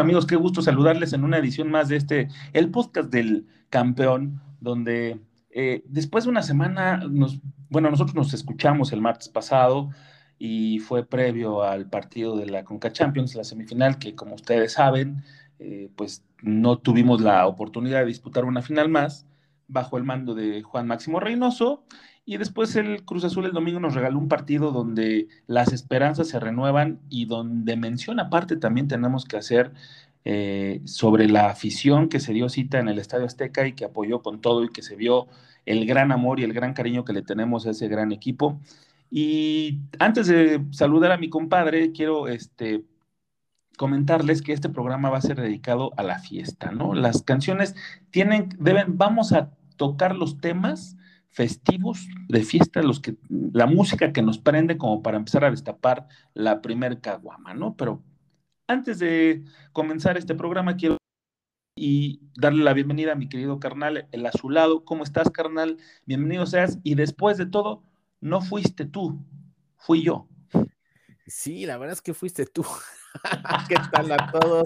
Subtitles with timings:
[0.00, 5.20] Amigos, qué gusto saludarles en una edición más de este, el podcast del campeón, donde
[5.50, 7.38] eh, después de una semana, nos,
[7.68, 9.90] bueno, nosotros nos escuchamos el martes pasado
[10.38, 15.22] y fue previo al partido de la Conca Champions, la semifinal, que como ustedes saben,
[15.58, 19.26] eh, pues no tuvimos la oportunidad de disputar una final más
[19.70, 21.84] bajo el mando de Juan Máximo Reynoso.
[22.24, 26.38] Y después el Cruz Azul el domingo nos regaló un partido donde las esperanzas se
[26.38, 29.72] renuevan y donde mención aparte también tenemos que hacer
[30.24, 34.22] eh, sobre la afición que se dio cita en el Estadio Azteca y que apoyó
[34.22, 35.28] con todo y que se vio
[35.64, 38.60] el gran amor y el gran cariño que le tenemos a ese gran equipo.
[39.10, 42.84] Y antes de saludar a mi compadre, quiero este,
[43.76, 46.94] comentarles que este programa va a ser dedicado a la fiesta, ¿no?
[46.94, 47.74] Las canciones
[48.10, 50.98] tienen, deben, vamos a tocar los temas
[51.30, 56.06] festivos de fiesta, los que, la música que nos prende como para empezar a destapar
[56.34, 57.76] la primer caguama, ¿no?
[57.78, 58.02] Pero
[58.66, 59.42] antes de
[59.72, 60.98] comenzar este programa, quiero
[61.74, 64.84] y darle la bienvenida a mi querido carnal, el azulado.
[64.84, 65.78] ¿Cómo estás, carnal?
[66.04, 66.78] Bienvenido seas.
[66.82, 67.82] Y después de todo,
[68.20, 69.18] no fuiste tú,
[69.78, 70.28] fui yo.
[71.26, 72.66] Sí, la verdad es que fuiste tú.
[73.68, 74.64] ¿Qué tal a todos?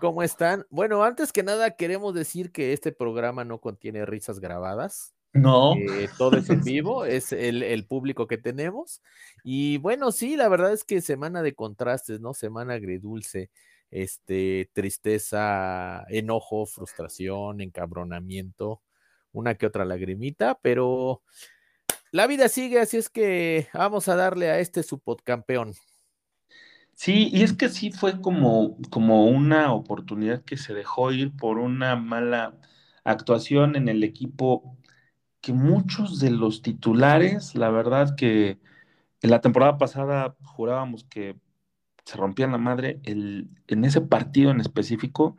[0.00, 0.66] ¿Cómo están?
[0.68, 5.14] Bueno, antes que nada queremos decir que este programa no contiene risas grabadas.
[5.32, 5.74] No.
[5.74, 9.02] Eh, todo es en vivo, es el, público que tenemos.
[9.42, 12.34] Y bueno, sí, la verdad es que semana de contrastes, ¿no?
[12.34, 13.50] Semana agridulce,
[13.90, 18.82] este, tristeza, enojo, frustración, encabronamiento,
[19.32, 21.22] una que otra lagrimita, pero
[22.10, 25.74] la vida sigue, así es que vamos a darle a este su podcampeón.
[26.96, 31.58] Sí, y es que sí fue como, como una oportunidad que se dejó ir por
[31.58, 32.54] una mala
[33.04, 34.76] actuación en el equipo
[35.42, 38.60] que muchos de los titulares, la verdad que
[39.22, 41.38] en la temporada pasada jurábamos que
[42.06, 45.36] se rompían la madre, el, en ese partido en específico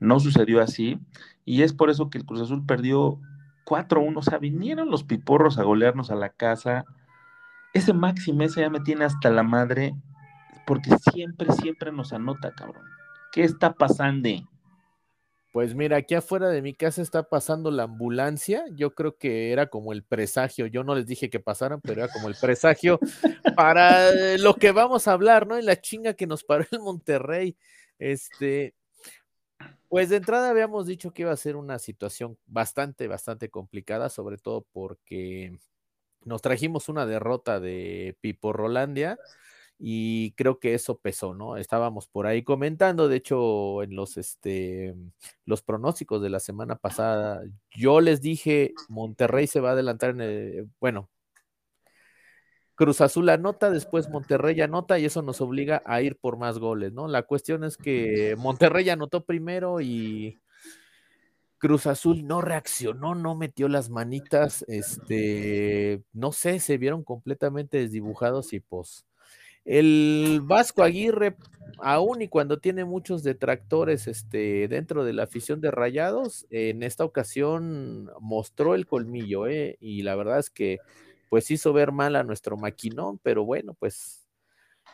[0.00, 1.00] no sucedió así,
[1.44, 3.20] y es por eso que el Cruz Azul perdió
[3.64, 6.86] 4-1, o sea, vinieron los piporros a golearnos a la casa.
[7.72, 9.94] Ese Maxi Mesa ya me tiene hasta la madre
[10.70, 12.84] porque siempre, siempre nos anota, cabrón.
[13.32, 14.28] ¿Qué está pasando?
[15.52, 18.64] Pues mira, aquí afuera de mi casa está pasando la ambulancia.
[18.70, 20.66] Yo creo que era como el presagio.
[20.66, 23.00] Yo no les dije que pasaran, pero era como el presagio
[23.56, 25.58] para lo que vamos a hablar, ¿no?
[25.58, 27.56] Y la chinga que nos paró el Monterrey.
[27.98, 28.72] Este,
[29.88, 34.38] pues de entrada habíamos dicho que iba a ser una situación bastante, bastante complicada, sobre
[34.38, 35.58] todo porque
[36.24, 39.18] nos trajimos una derrota de Pipo Rolandia
[39.82, 41.56] y creo que eso pesó, ¿no?
[41.56, 44.94] Estábamos por ahí comentando, de hecho, en los, este,
[45.46, 50.20] los pronósticos de la semana pasada, yo les dije, Monterrey se va a adelantar en
[50.20, 51.08] el, bueno,
[52.74, 56.92] Cruz Azul anota, después Monterrey anota y eso nos obliga a ir por más goles,
[56.92, 57.08] ¿no?
[57.08, 60.38] La cuestión es que Monterrey anotó primero y
[61.56, 68.52] Cruz Azul no reaccionó, no metió las manitas, este, no sé, se vieron completamente desdibujados
[68.52, 69.06] y pues
[69.64, 71.36] el Vasco Aguirre,
[71.78, 77.04] aún y cuando tiene muchos detractores este, dentro de la afición de Rayados, en esta
[77.04, 79.76] ocasión mostró el colmillo, ¿eh?
[79.80, 80.78] y la verdad es que
[81.28, 84.26] pues hizo ver mal a nuestro maquinón, pero bueno, pues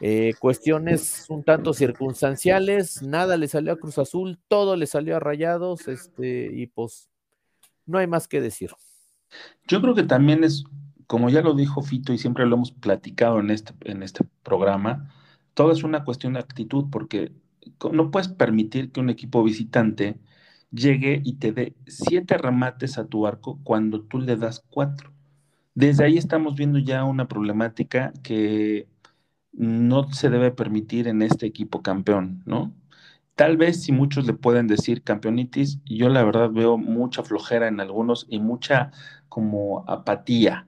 [0.01, 5.21] eh, cuestiones un tanto circunstanciales, nada le salió a Cruz Azul, todo le salió a
[5.21, 7.09] Rayados, este, y pues
[7.87, 8.71] no hay más que decir.
[9.67, 10.65] Yo creo que también es
[11.07, 15.13] como ya lo dijo Fito y siempre lo hemos platicado en este, en este programa,
[15.55, 17.33] todo es una cuestión de actitud, porque
[17.93, 20.19] no puedes permitir que un equipo visitante
[20.71, 25.13] llegue y te dé siete remates a tu arco cuando tú le das cuatro.
[25.75, 28.89] Desde ahí estamos viendo ya una problemática que
[29.53, 32.75] no se debe permitir en este equipo campeón, ¿no?
[33.35, 37.81] Tal vez si muchos le pueden decir campeonitis, yo la verdad veo mucha flojera en
[37.81, 38.93] algunos y mucha
[39.29, 40.67] como apatía,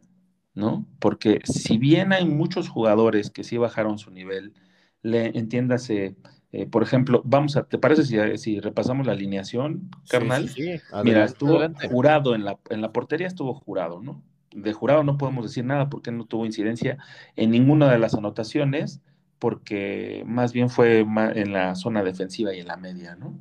[0.58, 0.84] ¿no?
[0.98, 4.54] Porque si bien hay muchos jugadores que sí bajaron su nivel,
[5.02, 6.16] le entiéndase,
[6.50, 10.48] eh, por ejemplo, vamos a, ¿te parece si, si repasamos la alineación, carnal?
[10.48, 10.72] Sí,
[11.04, 14.20] Mira, estuvo jurado en la, en la portería, estuvo jurado, ¿no?
[14.50, 16.98] De jurado no podemos decir nada porque no tuvo incidencia
[17.36, 19.00] en ninguna de las anotaciones,
[19.38, 21.06] porque más bien fue
[21.36, 23.38] en la zona defensiva y en la media, ¿no?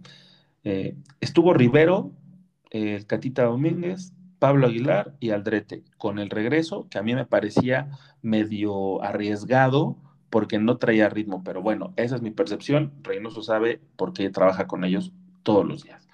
[0.64, 2.12] Eh, estuvo Rivero,
[2.70, 7.90] el Catita Domínguez, Pablo Aguilar y Aldrete, con el regreso, que a mí me parecía
[8.22, 9.98] medio arriesgado
[10.30, 12.94] porque no traía ritmo, pero bueno, esa es mi percepción.
[13.02, 15.14] Reynoso sabe porque trabaja con ellos
[15.44, 16.08] todos los días.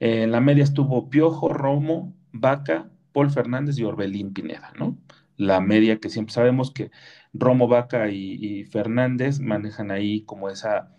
[0.00, 4.98] En la media estuvo Piojo, Romo, Vaca, Paul Fernández y Orbelín Pineda, ¿no?
[5.36, 6.90] La media que siempre sabemos que
[7.32, 10.94] Romo, Vaca y, Fernández manejan ahí como esa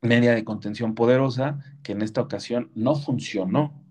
[0.00, 3.81] media de contención poderosa, que en esta ocasión no funcionó.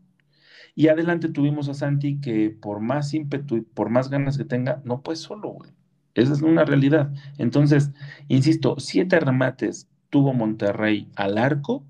[0.76, 4.82] Y adelante tuvimos a Santi que por más ímpetu y por más ganas que tenga,
[4.86, 5.72] no puede solo, güey.
[6.14, 7.12] Esa es una realidad.
[7.38, 7.92] Entonces,
[8.28, 11.86] insisto, siete remates tuvo Monterrey al arco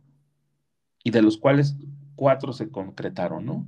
[1.03, 1.75] y de los cuales
[2.15, 3.67] cuatro se concretaron, ¿no?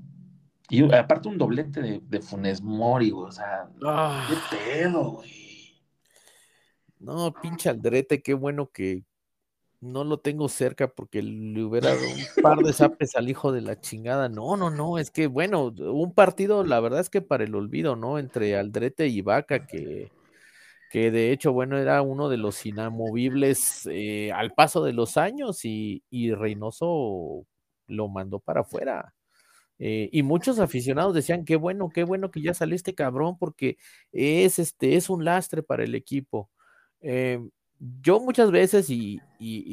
[0.69, 4.27] Y aparte un doblete de, Funes Mori, o sea, ah.
[4.29, 5.83] qué pedo, güey.
[6.99, 9.03] No, pinche Aldrete, qué bueno que
[9.83, 13.61] no lo tengo cerca porque le hubiera dado un par de zapes al hijo de
[13.61, 14.29] la chingada.
[14.29, 17.95] No, no, no, es que bueno, un partido, la verdad es que para el olvido,
[17.95, 18.19] ¿no?
[18.19, 20.11] Entre Aldrete y Vaca, que
[20.93, 25.65] que de hecho, bueno, era uno de los inamovibles eh, al paso de los años
[25.65, 26.03] y,
[26.35, 27.47] Reynoso
[27.87, 29.15] lo mandó para afuera.
[29.79, 33.77] Eh, y muchos aficionados decían, qué bueno, qué bueno que ya salió este cabrón, porque
[34.11, 36.51] es, este, es un lastre para el equipo.
[37.01, 37.39] Eh,
[38.01, 39.19] yo muchas veces, y,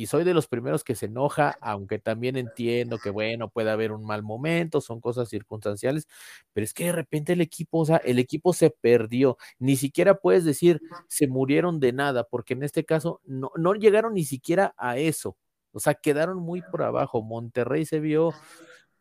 [0.06, 4.04] soy de los primeros que se enoja, aunque también entiendo que, bueno, puede haber un
[4.04, 6.08] mal momento, son cosas circunstanciales,
[6.52, 9.36] pero es que de repente el equipo, o sea, el equipo se perdió.
[9.58, 14.14] Ni siquiera puedes decir se murieron de nada, porque en este caso no, no llegaron
[14.14, 15.36] ni siquiera a eso.
[15.72, 17.22] O sea, quedaron muy por abajo.
[17.22, 18.32] Monterrey se vio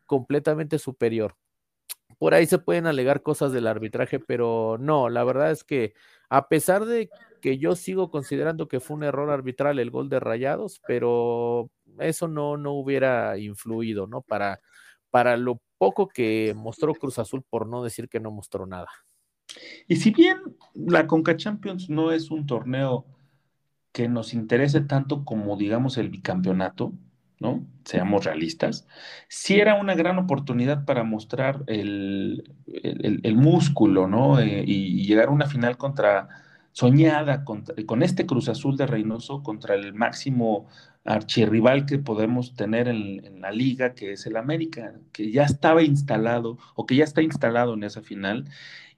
[0.06, 1.36] completamente superior.
[2.20, 5.94] Por ahí se pueden alegar cosas del arbitraje, pero no, la verdad es que
[6.28, 7.08] a pesar de
[7.40, 12.28] que yo sigo considerando que fue un error arbitral el gol de Rayados, pero eso
[12.28, 14.20] no, no hubiera influido, ¿no?
[14.20, 14.60] Para,
[15.08, 18.90] para lo poco que mostró Cruz Azul, por no decir que no mostró nada.
[19.88, 20.36] Y si bien
[20.74, 23.06] la Conca Champions no es un torneo
[23.92, 26.92] que nos interese tanto como, digamos, el bicampeonato,
[27.40, 27.66] ¿no?
[27.84, 28.86] Seamos realistas,
[29.28, 32.44] sí era una gran oportunidad para mostrar el,
[33.34, 34.38] músculo, ¿no?
[34.38, 36.28] Eh, y, llegar a una final contra
[36.72, 40.68] soñada con este Cruz Azul de Reynoso contra el máximo
[41.04, 46.58] archirrival que podemos tener en, la liga, que es el América, que ya estaba instalado
[46.74, 48.44] o que ya está instalado en esa final,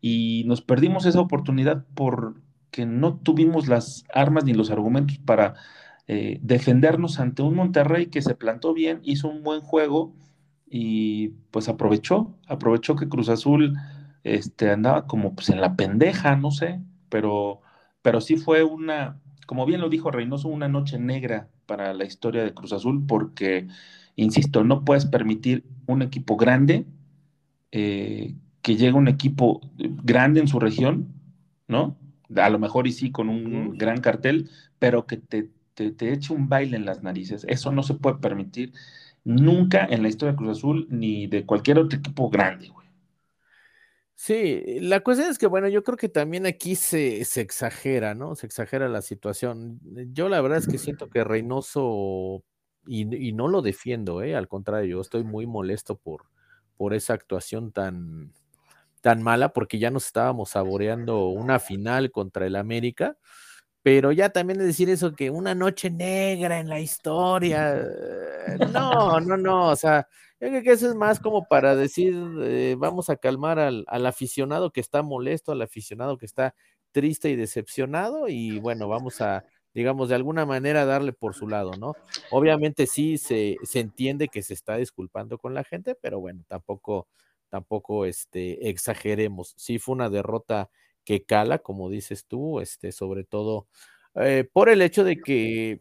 [0.00, 5.54] y nos perdimos esa oportunidad porque no tuvimos las armas ni los argumentos para
[6.08, 10.14] eh, defendernos ante un Monterrey que se plantó bien, hizo un buen juego
[10.68, 13.74] y pues aprovechó, aprovechó que Cruz Azul
[14.24, 17.60] este, andaba como pues en la pendeja, no sé, pero,
[18.02, 22.42] pero sí fue una, como bien lo dijo Reynoso, una noche negra para la historia
[22.42, 23.68] de Cruz Azul, porque,
[24.16, 26.86] insisto, no puedes permitir un equipo grande,
[27.70, 31.08] eh, que llegue un equipo grande en su región,
[31.68, 31.96] ¿no?
[32.36, 36.32] A lo mejor y sí con un gran cartel, pero que te, te, te eche
[36.32, 37.44] un baile en las narices.
[37.48, 38.72] Eso no se puede permitir
[39.24, 42.82] nunca en la historia de Cruz Azul ni de cualquier otro equipo grande, güey.
[44.14, 48.36] Sí, la cuestión es que, bueno, yo creo que también aquí se, se, exagera, ¿no?
[48.36, 49.80] Se exagera la situación.
[50.12, 52.44] Yo la verdad es que siento que Reynoso,
[52.86, 54.36] y, no lo defiendo, ¿eh?
[54.36, 56.26] Al contrario, yo estoy muy molesto por,
[56.76, 58.32] por esa actuación tan,
[59.00, 63.16] tan mala, porque ya nos estábamos saboreando una final contra el América,
[63.82, 69.36] pero ya también decir eso, que una noche negra en la historia, eh, no, no,
[69.36, 70.06] no, o sea
[70.42, 74.72] yo creo que eso es más como para decir, eh, vamos a calmar al, aficionado
[74.72, 76.56] que está molesto, al aficionado que está
[76.90, 81.70] triste y decepcionado, y bueno, vamos a, digamos, de alguna manera darle por su lado,
[81.78, 81.94] ¿no?
[82.32, 87.06] Obviamente sí se, se entiende que se está disculpando con la gente, pero bueno, tampoco,
[87.48, 89.54] tampoco este, exageremos.
[89.56, 90.70] Sí fue una derrota
[91.04, 93.66] que cala, como dices tú, este, sobre todo
[94.14, 95.80] eh, por el hecho de que,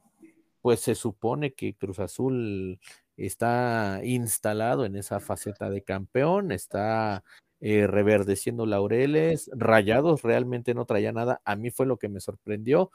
[0.61, 2.79] pues se supone que Cruz Azul
[3.17, 7.23] está instalado en esa faceta de campeón, está
[7.59, 12.91] eh, reverdeciendo laureles, rayados realmente no traía nada, a mí fue lo que me sorprendió.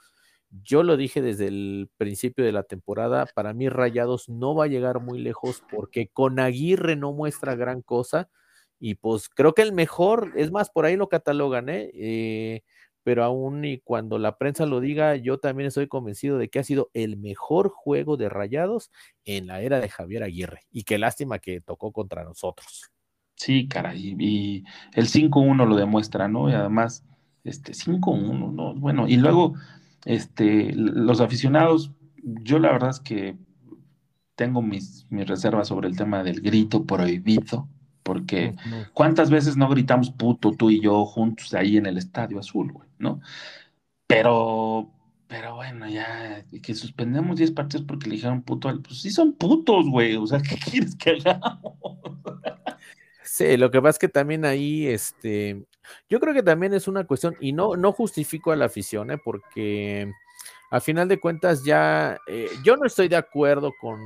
[0.63, 4.67] Yo lo dije desde el principio de la temporada, para mí Rayados no va a
[4.69, 8.29] llegar muy lejos porque con Aguirre no muestra gran cosa
[8.79, 11.91] y pues creo que el mejor, es más, por ahí lo catalogan, ¿eh?
[11.93, 12.61] eh
[13.07, 16.63] pero aún y cuando la prensa lo diga, yo también estoy convencido de que ha
[16.65, 18.91] sido el mejor juego de rayados
[19.23, 20.63] en la era de Javier Aguirre.
[20.73, 22.91] Y qué lástima que tocó contra nosotros.
[23.37, 26.49] Sí, caray, y el 5-1 lo demuestra, ¿no?
[26.49, 27.05] Y además,
[27.45, 28.75] este 5-1, ¿no?
[28.75, 29.53] Bueno, y luego,
[30.03, 33.37] este, los aficionados, yo la verdad es que
[34.35, 37.69] tengo mis, mis reservas sobre el tema del grito prohibido,
[38.07, 38.55] porque
[38.93, 42.87] ¿cuántas veces no gritamos puto tú y yo juntos ahí en el Estadio Azul, güey,
[42.99, 43.19] ¿no?
[44.07, 44.89] Pero,
[45.27, 49.89] pero bueno, ya, que suspendemos 10 partidos porque le dijeron puto, pues sí son putos,
[49.89, 51.73] güey, o sea, ¿qué quieres que hagamos?
[53.25, 55.65] Sí, lo que pasa es que también ahí, este,
[56.09, 59.17] yo creo que también es una cuestión, y no, no justifico a la afición, ¿eh?
[59.21, 60.13] porque
[60.71, 63.99] a final de cuentas ya, eh, yo no estoy de acuerdo con,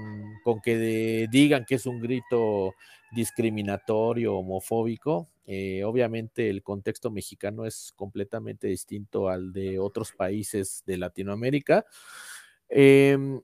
[0.63, 2.73] que digan que es un grito
[3.11, 5.29] discriminatorio, homofóbico.
[5.45, 11.85] Eh, obviamente el contexto mexicano es completamente distinto al de otros países de Latinoamérica.
[12.69, 13.41] Em,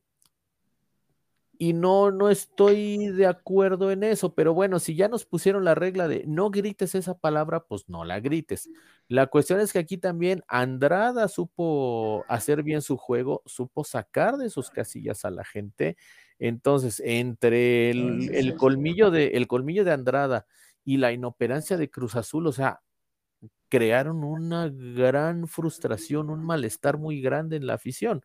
[1.60, 5.74] y no, no estoy de acuerdo en eso, pero bueno, si ya nos pusieron la
[5.74, 8.70] regla de no grites esa palabra, pues no la grites.
[9.08, 14.52] La cuestión es que aquí también Andrada supo hacer bien su juego, supo sacar de
[14.52, 15.98] sus casillas a la gente.
[16.40, 20.46] Entonces, entre el, colmillo, de, el colmillo de Andrada
[20.84, 22.82] y la inoperancia de Cruz Azul, o sea,
[23.70, 28.24] crearon una gran frustración, un malestar muy grande en la afición.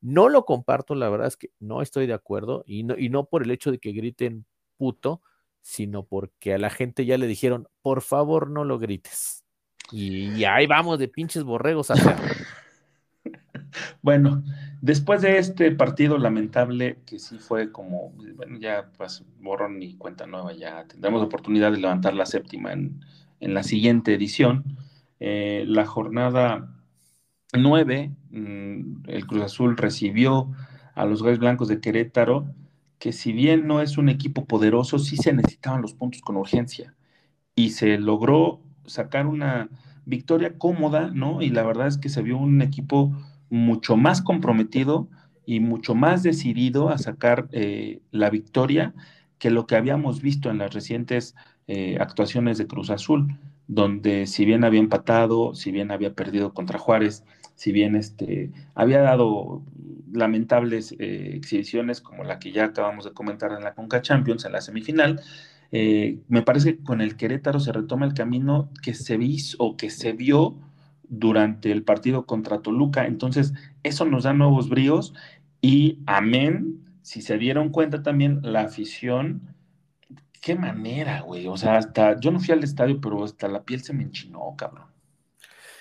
[0.00, 3.24] No lo comparto, la verdad es que no estoy de acuerdo y no, y no
[3.24, 4.44] por el hecho de que griten
[4.76, 5.22] puto,
[5.62, 9.44] sino porque a la gente ya le dijeron, por favor no lo grites.
[9.90, 12.16] Y, ahí vamos de pinches borregos a hacer.
[14.02, 14.42] Bueno,
[14.80, 20.26] después de este partido lamentable, que sí fue como, bueno, ya pues borrón y cuenta
[20.26, 23.00] nueva, ya tendremos oportunidad de levantar la séptima en,
[23.40, 24.64] la siguiente edición.
[25.20, 26.74] Eh, la jornada
[27.52, 30.50] 9, mm, el Cruz Azul recibió
[30.94, 32.46] a los Gallos Blancos de Querétaro,
[32.98, 36.94] que si bien no es un equipo poderoso, sí se necesitaban los puntos con urgencia.
[37.54, 39.68] Y se logró sacar una
[40.06, 41.42] victoria cómoda, ¿no?
[41.42, 43.12] Y la verdad es que se vio un equipo
[43.54, 45.08] mucho más comprometido
[45.46, 48.94] y mucho más decidido a sacar eh, la victoria
[49.38, 51.36] que lo que habíamos visto en las recientes
[51.68, 56.80] eh, actuaciones de Cruz Azul, donde si bien había empatado, si bien había perdido contra
[56.80, 57.22] Juárez,
[57.54, 59.62] si bien este, había dado
[60.12, 64.52] lamentables eh, exhibiciones como la que ya acabamos de comentar en la Conca Champions, en
[64.52, 65.20] la semifinal,
[66.28, 69.16] me parece que con el Querétaro se retoma el camino que se
[70.12, 70.54] vio
[71.08, 73.06] durante el partido contra Toluca.
[73.06, 75.14] Entonces, eso nos da nuevos bríos
[75.60, 79.54] y amén, si se dieron cuenta también la afición,
[80.40, 81.46] qué manera, güey.
[81.48, 84.54] O sea, hasta yo no fui al estadio, pero hasta la piel se me enchinó,
[84.56, 84.86] cabrón.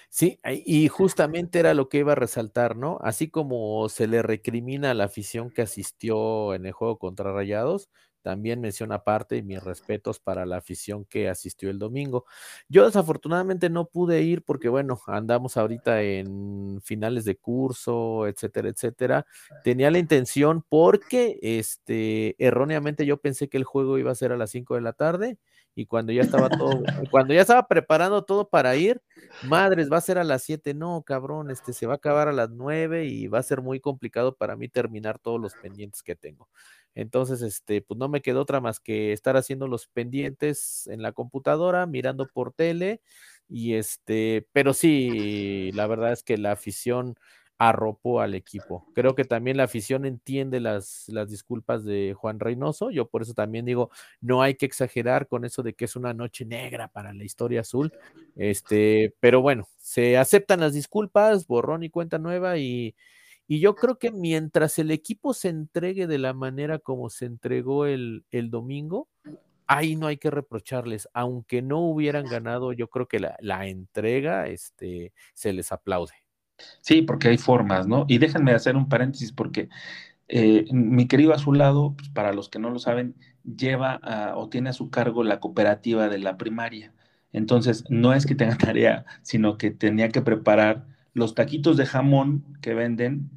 [0.09, 2.99] Sí, y justamente era lo que iba a resaltar, ¿no?
[3.01, 7.89] Así como se le recrimina a la afición que asistió en el juego contra Rayados,
[8.23, 12.25] también menciona aparte y mis respetos para la afición que asistió el domingo.
[12.69, 19.25] Yo desafortunadamente no pude ir porque, bueno, andamos ahorita en finales de curso, etcétera, etcétera.
[19.63, 24.37] Tenía la intención porque, este, erróneamente yo pensé que el juego iba a ser a
[24.37, 25.37] las 5 de la tarde
[25.75, 29.01] y cuando ya estaba todo, cuando ya estaba preparando todo para ir,
[29.41, 32.33] madres, va a ser a las 7, no, cabrón, este se va a acabar a
[32.33, 36.15] las 9 y va a ser muy complicado para mí terminar todos los pendientes que
[36.15, 36.49] tengo.
[36.95, 41.11] Entonces, este, pues no me quedó otra más que estar haciendo los pendientes en la
[41.11, 43.01] computadora, mirando por tele
[43.49, 47.15] y este, pero sí, la verdad es que la afición
[47.57, 48.85] arropó al equipo.
[48.93, 52.91] Creo que también la afición entiende las, las disculpas de Juan Reynoso.
[52.91, 53.89] Yo por eso también digo,
[54.21, 57.61] no hay que exagerar con eso de que es una noche negra para la historia
[57.61, 57.93] azul.
[58.35, 62.95] Este, pero bueno, se aceptan las disculpas, borrón y cuenta nueva y,
[63.53, 67.85] y yo creo que mientras el equipo se entregue de la manera como se entregó
[67.85, 69.09] el, el domingo,
[69.67, 74.47] ahí no hay que reprocharles, aunque no hubieran ganado, yo creo que la, la entrega
[74.47, 76.13] este, se les aplaude.
[76.81, 78.05] Sí, porque hay formas, ¿no?
[78.07, 79.69] Y déjenme hacer un paréntesis porque
[80.29, 84.73] eh, mi querido Azulado, pues para los que no lo saben, lleva o tiene a
[84.73, 86.91] su cargo la cooperativa de la primaria.
[87.31, 92.57] Entonces, no es que tenga tarea, sino que tenía que preparar los taquitos de jamón
[92.59, 93.29] que venden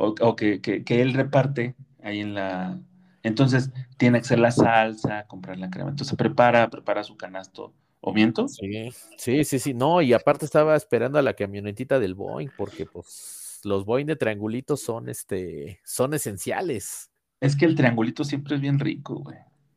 [0.00, 2.78] o, que, que, él reparte ahí en la...
[3.22, 5.90] Entonces, tiene que hacer la salsa, comprar la crema.
[5.90, 8.48] Entonces, prepara, prepara su canasto ¿O miento?
[8.48, 9.74] Sí, sí, sí, sí.
[9.74, 14.16] No, y aparte estaba esperando a la camionetita del Boeing, porque pues los Boeing de
[14.16, 17.10] triangulitos son este, son esenciales.
[17.40, 19.36] Es que el triangulito siempre es bien rico, güey.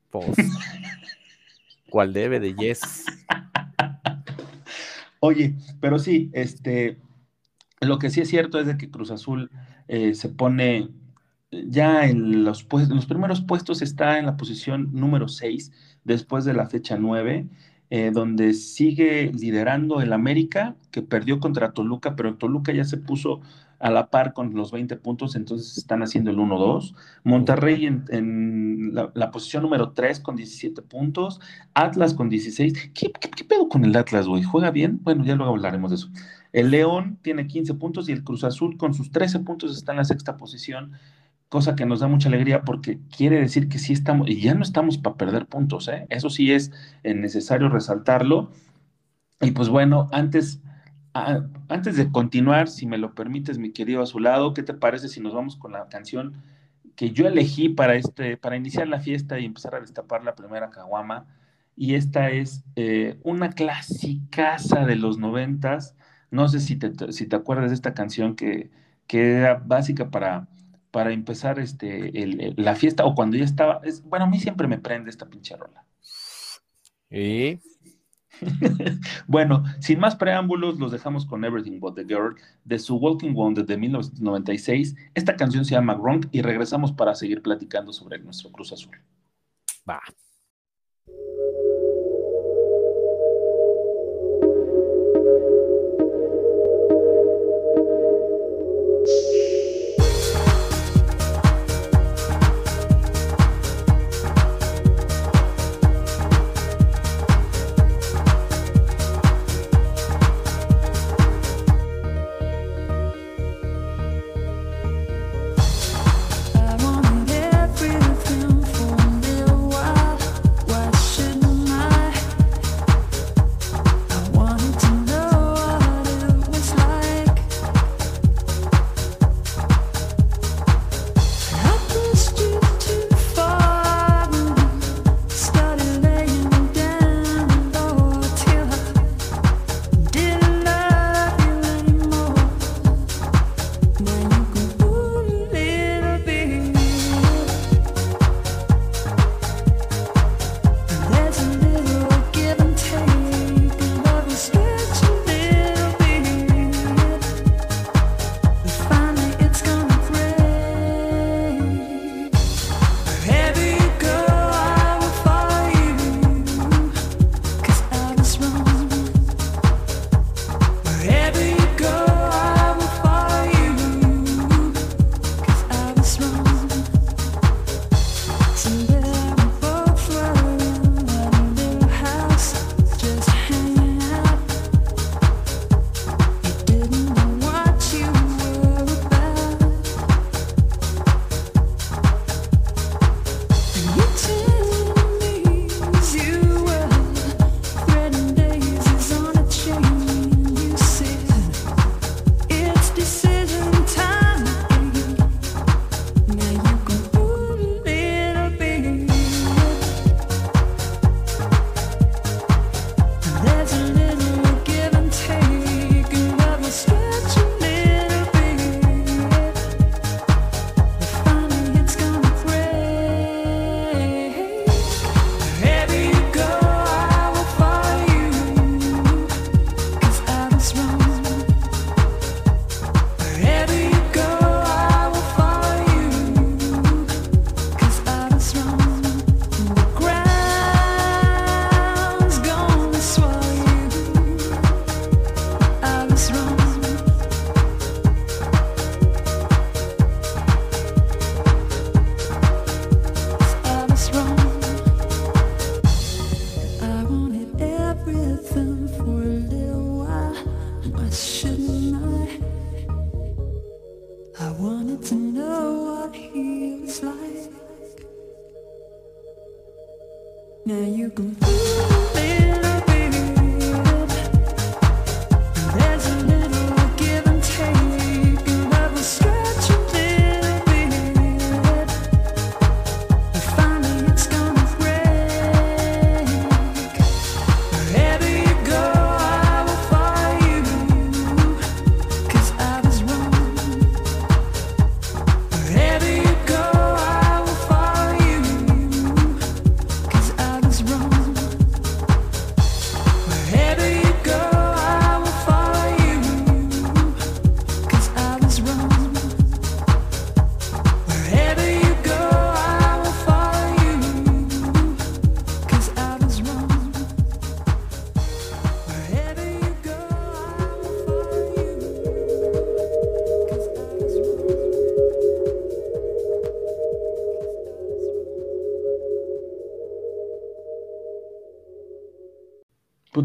[0.10, 0.38] Pues,
[1.90, 3.06] ¿cuál debe de yes?
[5.20, 6.98] Oye, pero sí, este,
[7.82, 9.52] lo que sí es cierto es de que Cruz Azul
[9.94, 10.90] eh, se pone
[11.52, 15.72] ya en los, en los primeros puestos, está en la posición número 6
[16.04, 17.48] después de la fecha 9
[17.92, 23.42] eh, donde sigue liderando el América, que perdió contra Toluca, pero Toluca ya se puso
[23.78, 26.96] a la par con los 20 puntos, entonces están haciendo el 1-2.
[27.24, 31.40] Monterrey en, la, posición número 3 con 17 puntos.
[31.76, 32.90] Atlas con 16.
[32.96, 34.42] ¿Qué, qué pedo con el Atlas, güey?
[34.42, 35.00] ¿Juega bien?
[35.04, 36.10] Bueno, ya luego hablaremos de eso.
[36.54, 39.98] El León tiene 15 puntos y el Cruz Azul con sus 13 puntos está en
[39.98, 40.94] la sexta posición
[41.50, 44.64] cosa que nos da mucha alegría porque quiere decir que sí estamos, y ya no
[44.64, 46.08] estamos para perder puntos, ¿eh?
[46.10, 46.72] eso sí es
[47.04, 48.50] necesario resaltarlo.
[49.40, 50.64] Y pues bueno, antes
[51.14, 55.08] antes de continuar, si me lo permites, mi querido a su lado, ¿qué te parece
[55.08, 56.34] si nos vamos con la canción
[56.96, 60.72] que yo elegí para, este, para iniciar la fiesta y empezar a destapar la primera
[60.72, 61.28] caguama?
[61.76, 65.96] Y esta es eh, una clasicaza de los noventas.
[66.34, 68.72] No sé si te, si te acuerdas de esta canción que,
[69.08, 70.48] que era básica para,
[70.90, 72.12] para empezar este,
[72.58, 73.82] la fiesta o cuando ya estaba.
[73.84, 75.86] Es, bueno, a mí siempre me prende esta pinche rola.
[77.12, 77.60] ¿Y?
[79.28, 82.36] bueno, sin más preámbulos, los dejamos con Everything But the Girl
[82.66, 84.96] de su Walking Wonder de 1996.
[85.14, 88.98] Esta canción se llama Gronk y regresamos para seguir platicando sobre nuestro Cruz Azul.
[89.88, 90.02] Va.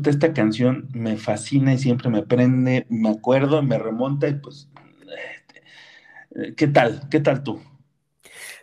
[0.06, 4.68] Esta canción me fascina y siempre me prende, me acuerdo, me remonta y pues,
[6.30, 7.08] este, ¿qué tal?
[7.10, 7.60] ¿Qué tal tú?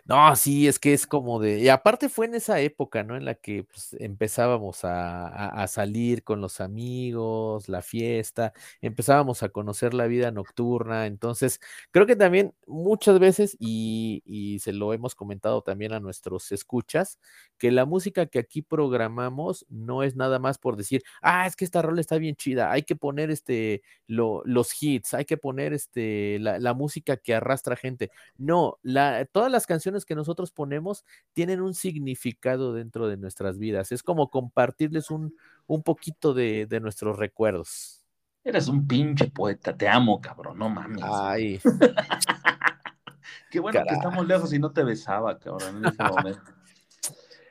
[0.08, 1.58] No, sí, es que es como de.
[1.58, 3.16] Y aparte fue en esa época, ¿no?
[3.16, 9.94] En la que pues, empezábamos a, salir con los amigos, la fiesta, empezábamos a conocer
[9.94, 11.06] la vida nocturna.
[11.06, 17.18] Entonces, creo que también muchas veces, y se lo hemos comentado también a nuestros escuchas,
[17.58, 21.64] que la música que aquí programamos no es nada más por decir, ah, es que
[21.64, 25.72] esta rola está bien chida, hay que poner este, lo, los hits, hay que poner
[25.72, 28.10] este, la, la música que arrastra gente.
[28.36, 33.92] No, la, todas las canciones que nosotros ponemos tienen un significado dentro de nuestras vidas.
[33.92, 35.34] Es como compartirles un,
[35.66, 38.02] un poquito de, de nuestros recuerdos.
[38.44, 41.02] Eres un pinche poeta, te amo, cabrón, no mames.
[41.02, 41.60] Ay.
[43.50, 46.55] Qué bueno que estamos lejos y no te besaba, cabrón, en ese momento.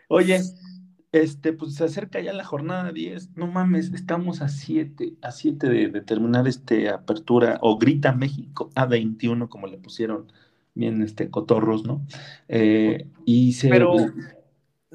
[0.08, 0.41] Oye,
[1.12, 3.36] este, pues se acerca ya la jornada 10.
[3.36, 8.70] No mames, estamos a 7, a 7 de, de, terminar este apertura, o Grita México
[8.76, 10.32] A21, como le pusieron
[10.74, 12.06] bien este, cotorros, ¿no?
[12.50, 13.70] Eh, y se...
[13.70, 13.96] Pero,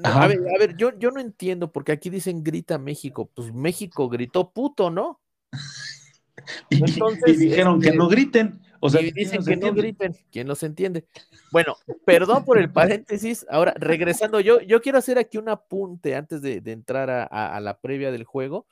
[0.03, 4.09] a ver, a ver, yo, yo no entiendo, porque aquí dicen grita México, pues México
[4.09, 5.19] gritó puto, ¿no?
[6.69, 8.61] y, Entonces, dijeron que este, no griten.
[8.81, 11.05] O sea, y dicen que no griten, ¿quién los entiende?
[11.51, 13.45] Bueno, perdón por el paréntesis.
[13.49, 17.55] Ahora, regresando, yo, yo quiero hacer aquí un apunte antes de, de entrar a, a,
[17.55, 18.65] a, la previa del juego.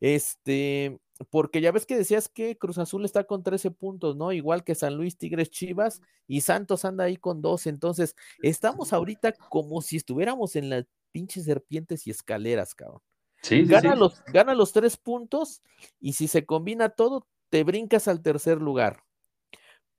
[0.00, 0.98] Este,
[1.30, 4.32] porque ya ves que decías que Cruz Azul está con 13 puntos, ¿no?
[4.32, 7.70] Igual que San Luis, Tigres, Chivas y Santos anda ahí con 12.
[7.70, 13.00] Entonces, estamos ahorita como si estuviéramos en las pinches serpientes y escaleras, cabrón.
[13.42, 13.98] Sí, sí, gana, sí.
[13.98, 15.62] Los, gana los tres puntos
[16.00, 19.04] y si se combina todo, te brincas al tercer lugar.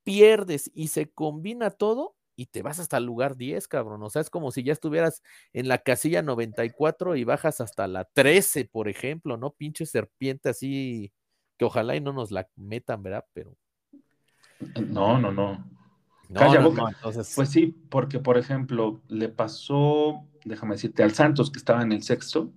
[0.06, 4.02] Pierdes y se combina todo y te vas hasta el lugar 10, cabrón.
[4.04, 8.06] O sea, es como si ya estuvieras en la casilla 94 y bajas hasta la
[8.06, 9.52] 13, por ejemplo, ¿no?
[9.52, 11.12] Pinche serpiente así,
[11.58, 13.26] que ojalá y no nos la metan, ¿verdad?
[13.34, 13.58] Pero.
[14.88, 15.65] No, no, no.
[16.30, 16.82] No, Calla no, boca.
[16.82, 21.84] no, entonces, Pues sí, porque por ejemplo, le pasó, déjame decirte, al Santos que estaba
[21.84, 22.52] en el sexto,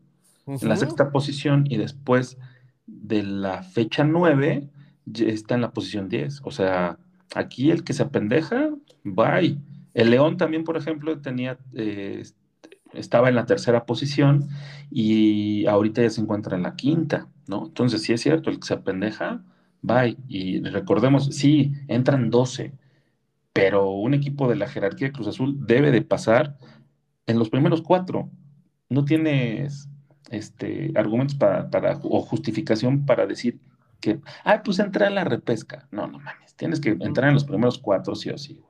[0.47, 2.39] en la sexta posición, y después
[2.87, 4.71] de la fecha 9
[5.05, 6.41] ya está en la posición 10.
[6.45, 6.99] O sea,
[7.35, 8.71] aquí el que se apendeja,
[9.05, 9.59] bye.
[9.95, 12.23] El León también, por ejemplo, tenía, eh,
[12.93, 14.49] estaba en la tercera posición
[14.91, 17.67] y ahorita ya se encuentra en la quinta, ¿no?
[17.67, 19.43] Entonces, sí es cierto, el que se apendeja,
[19.83, 20.17] bye.
[20.29, 22.73] Y recordemos, sí, entran 12,
[23.53, 26.59] pero un equipo de la jerarquía de Cruz Azul debe de pasar
[27.27, 28.31] en los primeros cuatro.
[28.89, 29.89] No tienes
[30.31, 33.61] este, argumentos para, para, o justificación para decir
[34.01, 35.89] que, ah, pues entra en la repesca.
[35.91, 38.69] No, no mames, tienes que entrar en los primeros cuatro, sí o sí, güey.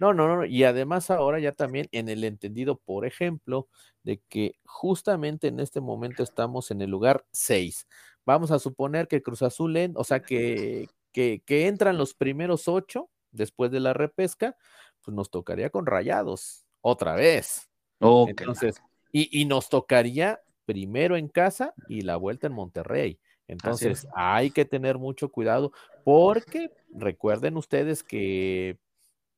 [0.00, 3.68] No, no, no, y además ahora ya también en el entendido, por ejemplo,
[4.02, 7.86] de que justamente en este momento estamos en el lugar 6.
[8.26, 12.66] Vamos a suponer que Cruz Azul, en, o sea, que, que, que entran los primeros
[12.66, 14.56] ocho después de la repesca,
[15.02, 17.70] pues nos tocaría con rayados, otra vez.
[18.00, 23.20] Oh, Entonces, y, y, nos tocaría primero en casa y la vuelta en Monterrey.
[23.48, 25.72] Entonces, hay que tener mucho cuidado
[26.04, 28.78] porque recuerden ustedes que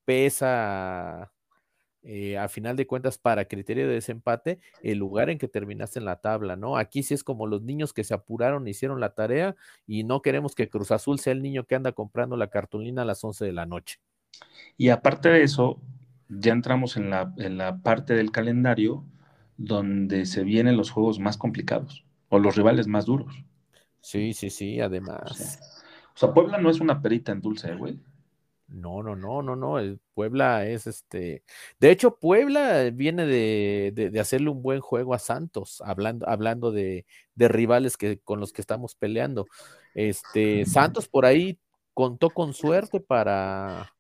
[0.04, 1.32] pesa
[2.08, 6.04] eh, a final de cuentas para criterio de desempate el lugar en que terminaste en
[6.04, 6.76] la tabla, ¿no?
[6.76, 9.56] Aquí sí es como los niños que se apuraron, hicieron la tarea
[9.88, 13.04] y no queremos que Cruz Azul sea el niño que anda comprando la cartulina a
[13.04, 13.98] las 11 de la noche.
[14.76, 15.80] Y aparte de eso,
[16.28, 19.04] ya entramos en la, en la parte del calendario
[19.56, 23.34] donde se vienen los juegos más complicados o los rivales más duros.
[24.06, 25.20] Sí, sí, sí, además.
[25.32, 25.46] O sea,
[26.14, 27.98] o sea Puebla no es una perita en dulce, güey.
[28.68, 29.80] No, no, no, no, no.
[29.80, 31.42] El Puebla es este.
[31.80, 36.70] De hecho, Puebla viene de, de, de, hacerle un buen juego a Santos, hablando, hablando
[36.70, 39.46] de, de rivales que, con los que estamos peleando.
[39.92, 41.58] Este, Santos por ahí
[41.92, 43.92] contó con suerte para,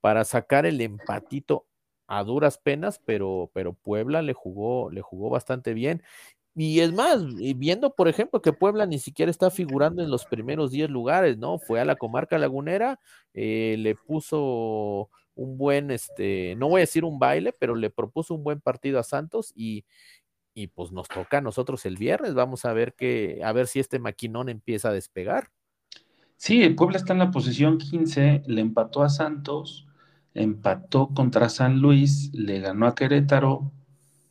[0.00, 1.66] para sacar el empatito
[2.06, 6.02] a duras penas, pero, pero Puebla le jugó, le jugó bastante bien.
[6.62, 7.24] Y es más,
[7.56, 11.58] viendo, por ejemplo, que Puebla ni siquiera está figurando en los primeros 10 lugares, ¿no?
[11.58, 13.00] Fue a la comarca lagunera,
[13.32, 18.34] eh, le puso un buen, este, no voy a decir un baile, pero le propuso
[18.34, 19.86] un buen partido a Santos y,
[20.52, 22.34] y pues nos toca a nosotros el viernes.
[22.34, 25.48] Vamos a ver que, a ver si este maquinón empieza a despegar.
[26.36, 29.88] Sí, Puebla está en la posición 15, le empató a Santos,
[30.34, 33.72] empató contra San Luis, le ganó a Querétaro,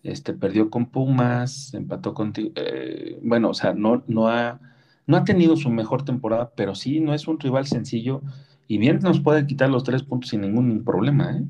[0.04, 2.34] este, perdió con Pumas, empató con...
[2.36, 4.60] Eh, bueno, o sea, no, no, ha,
[5.06, 8.22] no ha tenido su mejor temporada, pero sí, no es un rival sencillo
[8.68, 11.38] y bien nos puede quitar los tres puntos sin ningún problema.
[11.38, 11.44] ¿eh?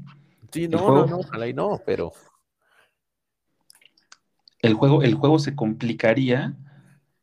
[0.52, 2.12] Sí, no, juego, no, no, ojalá y no, pero...
[4.62, 6.58] El juego, el juego se complicaría,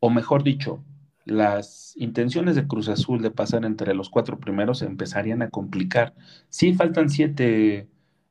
[0.00, 0.82] o mejor dicho,
[1.26, 6.14] las intenciones de Cruz Azul de pasar entre los cuatro primeros se empezarían a complicar.
[6.48, 7.88] Sí, faltan siete...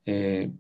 [0.08, 0.52] Eh,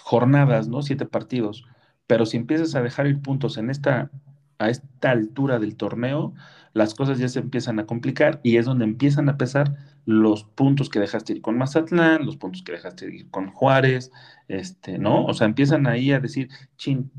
[0.00, 0.82] jornadas, ¿no?
[0.82, 1.64] Siete partidos.
[2.08, 4.10] Pero si empiezas a dejar ir puntos en esta,
[4.58, 6.34] a esta altura del torneo,
[6.72, 10.88] las cosas ya se empiezan a complicar y es donde empiezan a pesar los puntos
[10.88, 14.10] que dejaste ir con Mazatlán, los puntos que dejaste ir con Juárez,
[14.48, 15.24] este, ¿no?
[15.26, 17.12] O sea, empiezan ahí a decir, chin,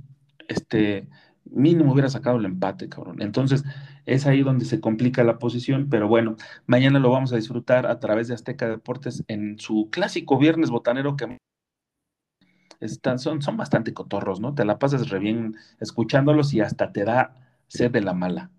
[0.47, 1.07] este,
[1.45, 3.21] mínimo hubiera sacado el empate, cabrón.
[3.21, 3.63] Entonces,
[4.05, 7.99] es ahí donde se complica la posición, pero bueno, mañana lo vamos a disfrutar a
[7.99, 11.37] través de Azteca Deportes en su clásico viernes botanero que
[12.79, 14.53] están, son, son bastante cotorros, ¿no?
[14.53, 17.35] Te la pasas re bien escuchándolos y hasta te da
[17.67, 18.51] sed de la mala.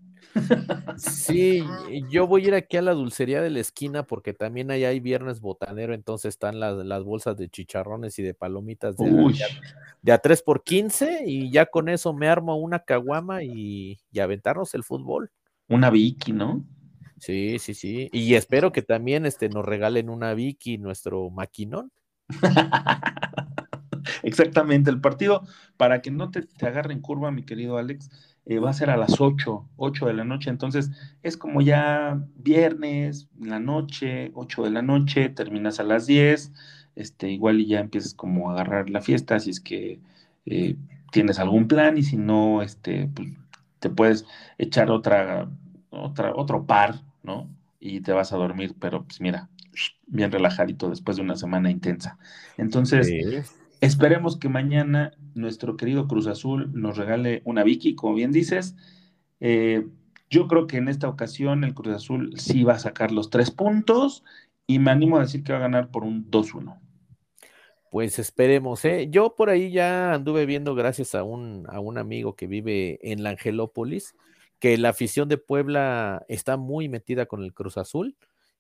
[0.96, 1.64] Sí,
[2.09, 5.00] yo voy a ir aquí a la dulcería de la esquina porque también ahí hay
[5.00, 10.42] viernes botanero, entonces están las, las bolsas de chicharrones y de palomitas de, a, 3
[10.42, 15.30] por 15 y ya con eso me armo una caguama y, y aventarnos el fútbol.
[15.68, 16.64] Una Vicky, ¿no?
[17.18, 18.09] Sí, sí, sí.
[18.12, 21.92] Y espero que también este, nos regalen una Vicky, nuestro maquinón.
[24.23, 25.43] Exactamente, el partido,
[25.77, 28.11] para que no te, te agarre en curva, mi querido Alex,
[28.47, 30.91] eh, va a ser a las 8, 8 de la noche, entonces
[31.23, 36.53] es como ya viernes, la noche, 8 de la noche, terminas a las 10,
[36.97, 40.01] este, igual y ya empiezas como a agarrar la fiesta, si es que
[40.47, 40.77] eh,
[41.13, 43.29] tienes algún plan y si no, este, pues,
[43.79, 44.27] te puedes
[44.59, 45.49] echar otra,
[45.91, 47.49] otra, otro par, ¿no?
[47.79, 49.49] Y te vas a dormir, pero pues mira,
[50.07, 52.19] bien relajadito después de una semana intensa.
[52.57, 53.09] Entonces,
[53.81, 58.77] Esperemos que mañana nuestro querido Cruz Azul nos regale una Vicky, como bien dices.
[59.40, 59.87] Eh,
[60.29, 63.51] yo creo que en esta ocasión el Cruz Azul sí va a sacar los tres
[63.51, 64.23] puntos
[64.66, 66.79] y me animo a decir que va a ganar por un 2-1.
[67.90, 69.09] Pues esperemos, ¿eh?
[69.11, 73.25] Yo por ahí ya anduve viendo, gracias a un, a un amigo que vive en
[73.25, 74.14] la Angelópolis,
[74.61, 78.14] que la afición de Puebla está muy metida con el Cruz Azul.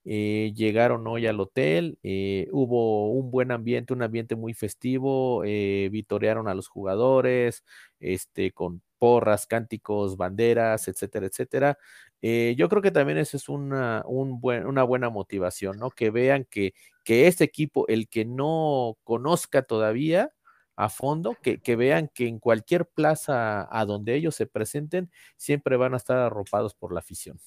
[0.04, 5.90] Eh, llegaron hoy al hotel, eh, hubo un buen ambiente, un ambiente muy festivo, eh,
[5.92, 7.64] vitorearon a los jugadores,
[7.98, 11.78] este, con porras, cánticos, banderas, etcétera, etcétera.
[12.22, 15.90] yo creo que también eso es una, una buena motivación, ¿no?
[15.90, 20.32] Que vean que, que este equipo, el que no conozca todavía,
[20.76, 25.76] a fondo, que, que, vean que en cualquier plaza a donde ellos se presenten, siempre
[25.76, 27.38] van a estar arropados por la afición.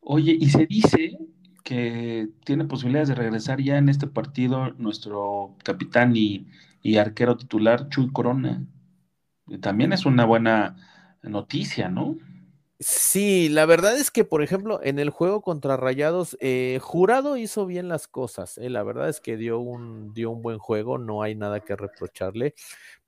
[0.00, 1.18] Oye, y se dice
[1.68, 6.46] que tiene posibilidades de regresar ya en este partido nuestro capitán y,
[6.96, 8.64] arquero titular, Chuy Corona.
[9.60, 12.16] También es una buena noticia, ¿no?
[12.80, 17.66] Sí, la verdad es que, por ejemplo, en el juego contra Rayados, eh, Jurado hizo
[17.66, 18.56] bien las cosas.
[18.56, 21.76] Eh, la verdad es que dio un, dio un buen juego, no hay nada que
[21.76, 22.54] reprocharle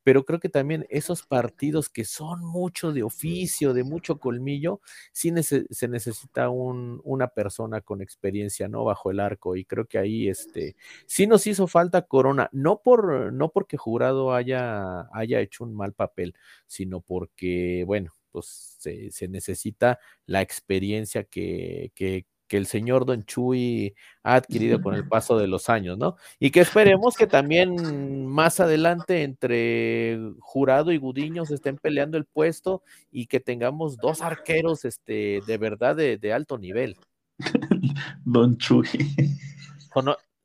[0.02, 4.80] pero creo que también esos partidos que son mucho de oficio, de mucho colmillo,
[5.12, 8.84] sí se necesita una persona con experiencia, ¿no?
[8.84, 13.32] Bajo el arco, y creo que ahí, este, sí nos hizo falta Corona, no por,
[13.32, 16.34] no porque Jurado haya, haya hecho un mal papel,
[16.66, 23.22] sino porque, bueno, pues se, se necesita la experiencia que, que, que el señor Don
[23.24, 26.16] Chuy ha adquirido con el paso de los años, ¿no?
[26.40, 32.82] Y que esperemos que también más adelante entre Jurado y Gudiños estén peleando el puesto
[33.12, 36.96] y que tengamos dos arqueros este, de verdad de, alto nivel.
[38.24, 38.88] Don Chuy.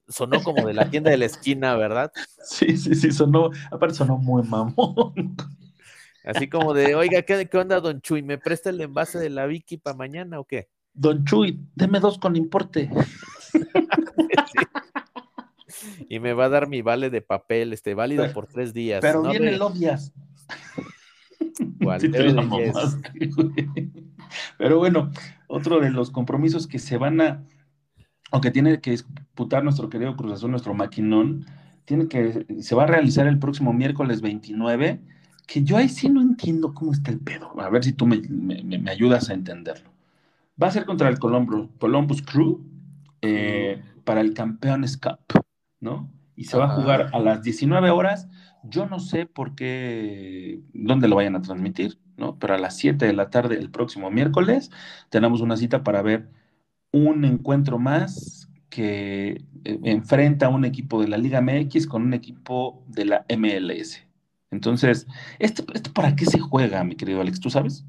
[0.08, 2.12] Sonó, como de la tienda de la esquina, ¿verdad?
[2.44, 5.36] Sí, sí, sí, sonó, aparte sonó muy mamón.
[6.24, 8.22] Así como de, oiga, ¿qué, qué onda, Don Chuy?
[8.22, 10.70] ¿Me presta el envase de la Vicky para mañana o qué?
[10.96, 12.90] Don Chuy, deme dos con importe.
[16.10, 19.02] Y me va a dar mi vale de papel, este, válido por tres días.
[19.02, 20.14] Pero viene el odias.
[24.58, 25.12] pero bueno,
[25.48, 27.44] otro de los compromisos que se van a,
[28.32, 31.46] o que tiene que disputar nuestro querido Cruz Azul, nuestro maquinón,
[31.86, 35.02] tiene que, se va a realizar el próximo miércoles 29,
[35.48, 37.60] que yo ahí sí no entiendo cómo está el pedo.
[37.60, 39.95] A ver si tú me ayudas a entenderlo.
[40.62, 42.66] Va a ser contra el Columbus, Crew
[43.22, 45.20] eh, para el Campeones Cup,
[45.80, 46.10] ¿no?
[46.36, 48.30] Y se va a jugar a las 19 horas.
[48.64, 52.40] Yo no sé por qué, dónde lo vayan a transmitir, ¿no?
[52.40, 54.72] Pero a las 7 de la tarde el próximo miércoles
[55.10, 56.30] tenemos una cita para ver
[56.92, 62.14] un encuentro más que eh, enfrenta a un equipo de la Liga MX con un
[62.14, 64.06] equipo de la MLS.
[64.52, 65.08] Entonces,
[65.40, 67.40] ¿esto, ¿esto para qué se juega, mi querido Alex?
[67.40, 67.86] ¿Tú sabes?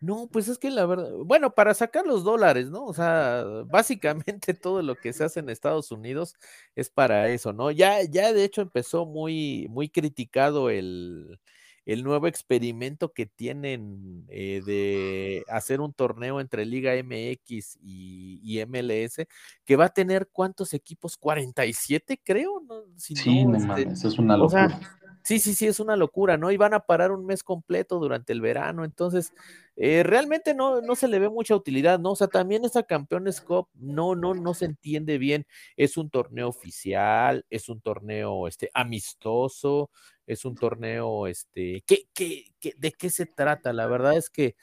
[0.00, 2.86] No, pues es que la verdad, bueno, para sacar los dólares, ¿no?
[2.86, 6.36] O sea, básicamente todo lo que se hace en Estados Unidos
[6.74, 7.70] es para eso, ¿no?
[7.70, 11.38] Ya, ya de hecho empezó muy, muy criticado el,
[11.84, 19.26] el nuevo experimento que tienen eh, de hacer un torneo entre Liga MX y, MLS,
[19.64, 22.84] que va a tener cuántos equipos, 47 creo, ¿no?
[22.96, 24.99] sí, no, este, es una locura.
[25.24, 26.50] Sí, sí, sí, es una locura, ¿no?
[26.50, 29.32] Y van a parar un mes completo durante el verano, entonces
[29.76, 32.12] eh, realmente no, no se le ve mucha utilidad, ¿no?
[32.12, 35.46] O sea, también esta Campeones Cup no, no, no se entiende bien.
[35.76, 39.90] Es un torneo oficial, es un torneo este, amistoso,
[40.26, 43.72] es un torneo, este, ¿qué, qué, qué, de qué se trata?
[43.74, 44.56] La verdad es que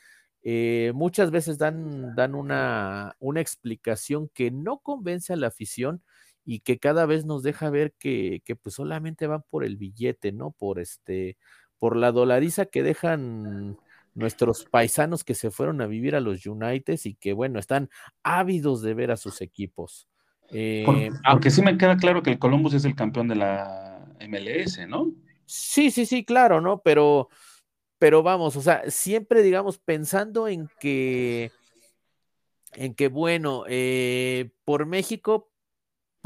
[0.43, 6.03] eh, muchas veces dan, dan una, una explicación que no convence a la afición
[6.49, 10.31] y que cada vez nos deja ver que, que, pues solamente van por el billete,
[10.31, 10.51] ¿no?
[10.51, 11.35] Por este,
[11.77, 13.77] por la dolariza que dejan
[14.15, 17.89] nuestros paisanos que se fueron a vivir a los United y que bueno, están
[18.23, 20.07] ávidos de ver a sus equipos.
[20.51, 24.87] Eh, porque sí me queda claro que el Columbus es el campeón de la MLS,
[24.87, 25.11] ¿no?
[25.45, 26.81] Sí, sí, sí, claro, ¿no?
[26.81, 27.27] Pero,
[27.99, 31.51] pero vamos, o sea, siempre digamos pensando en que,
[32.71, 35.51] en que bueno, eh, por México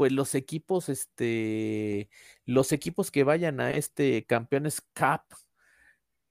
[0.02, 2.08] pues los equipos, este,
[2.44, 5.22] los equipos que vayan a este Campeones Cup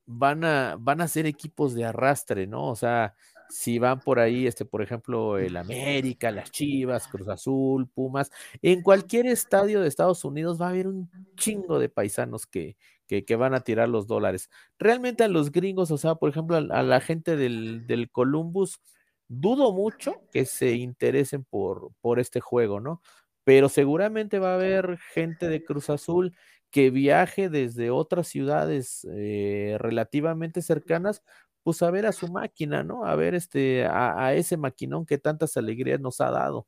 [0.06, 2.68] van a, van a ser equipos de arrastre, ¿no?
[2.68, 3.16] O sea,
[3.50, 8.30] si van por ahí, este, por ejemplo, el América, las Chivas, Cruz Azul, Pumas,
[8.62, 12.76] en cualquier estadio de Estados Unidos va a haber un chingo de paisanos que,
[13.08, 14.50] que, van a tirar los dólares.
[14.80, 18.82] Realmente a los gringos, o sea, por ejemplo, a, la gente del, del, Columbus,
[19.30, 23.02] dudo mucho que se interesen por, por este juego, ¿no?
[23.44, 26.36] Pero seguramente va a haber gente de Cruz Azul
[26.70, 31.22] que viaje desde otras ciudades eh, relativamente cercanas,
[31.64, 33.06] pues a ver a su máquina, ¿no?
[33.06, 36.68] A ver este, a, ese maquinón que tantas alegrías nos ha dado.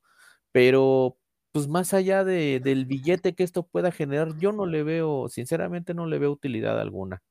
[0.51, 1.17] Pero,
[1.51, 5.93] pues más allá de, del billete que esto pueda generar, yo no le veo, sinceramente
[5.93, 7.23] no le veo utilidad alguna.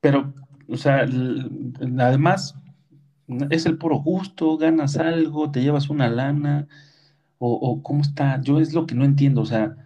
[0.00, 0.32] Pero,
[0.68, 1.06] o sea,
[1.98, 2.54] además,
[3.50, 6.68] es el puro gusto, ganas algo, te llevas una lana
[7.40, 8.40] o, cómo está?
[8.42, 9.76] Yo es lo que no entiendo, o sea,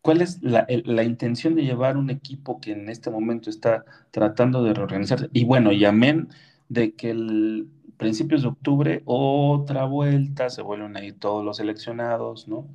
[0.00, 0.66] ¿cuál es la,
[1.04, 5.28] intención de llevar un equipo que en este momento está tratando de reorganizarse?
[5.32, 6.28] Y bueno, y amén
[6.68, 7.68] de que el
[8.00, 12.66] principios de octubre, otra vuelta, se vuelven a ir todos los seleccionados, ¿no?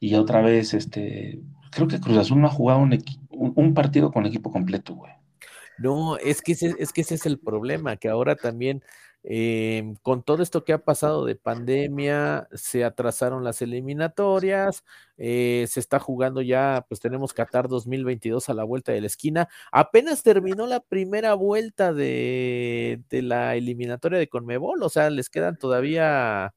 [0.00, 2.80] Y otra vez, este, creo que Cruz Azul no ha jugado
[3.30, 5.12] un, partido con equipo completo, güey.
[5.78, 8.82] No, es que, es que ese es el problema, que ahora también
[9.24, 14.84] Em, con todo esto que ha pasado de pandemia, se atrasaron las eliminatorias,
[15.16, 19.48] eh, se está jugando ya, pues tenemos Qatar 2022 a la vuelta de la esquina.
[19.72, 25.58] Apenas terminó la primera vuelta de, de la eliminatoria de Conmebol, o sea, les quedan
[25.58, 26.54] todavía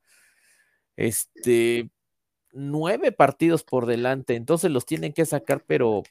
[0.95, 1.89] este
[2.53, 6.03] nueve partidos por delante, entonces los tienen que sacar, pero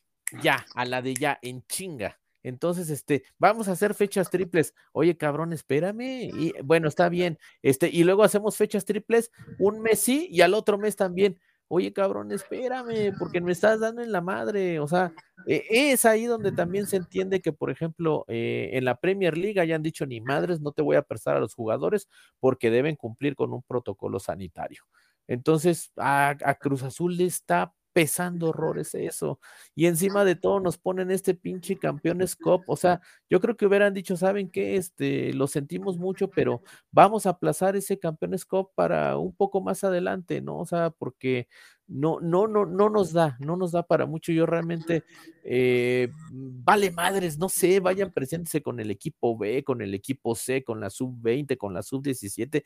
[0.43, 2.20] ya, a la de ya, en chinga.
[2.43, 4.75] Entonces, este, vamos a hacer fechas triples.
[4.93, 6.31] Oye, cabrón, espérame.
[6.35, 7.39] Y bueno, está bien.
[7.63, 11.39] Este, y luego hacemos fechas triples, un mes sí y al otro mes también.
[11.73, 14.81] Oye, cabrón, espérame, porque me estás dando en la madre.
[14.81, 15.13] O sea,
[15.47, 19.61] e, es ahí donde también se entiende que, por ejemplo, eh, en la Premier League
[19.61, 22.09] hayan dicho ni madres, no te voy a prestar a los jugadores
[22.41, 24.83] porque deben cumplir con un protocolo sanitario.
[25.29, 29.41] Entonces, a, a Cruz Azul le está pesando horrores eso.
[29.75, 32.63] Y encima de todo nos ponen este pinche campeones cop.
[32.67, 34.77] O sea, yo creo que hubieran dicho, ¿saben qué?
[34.77, 39.85] Este, lo sentimos mucho, pero vamos a aplazar ese campeones cop para un poco más
[39.85, 40.59] adelante, ¿no?
[40.59, 41.49] O sea, porque
[41.87, 44.33] no, no, no, no nos da, no nos da para mucho.
[44.33, 45.05] Yo realmente,
[45.45, 50.63] eh, vale madres, no sé, vayan preséntense con el equipo B, con el equipo C,
[50.63, 52.65] con la sub 20, con la sub 17,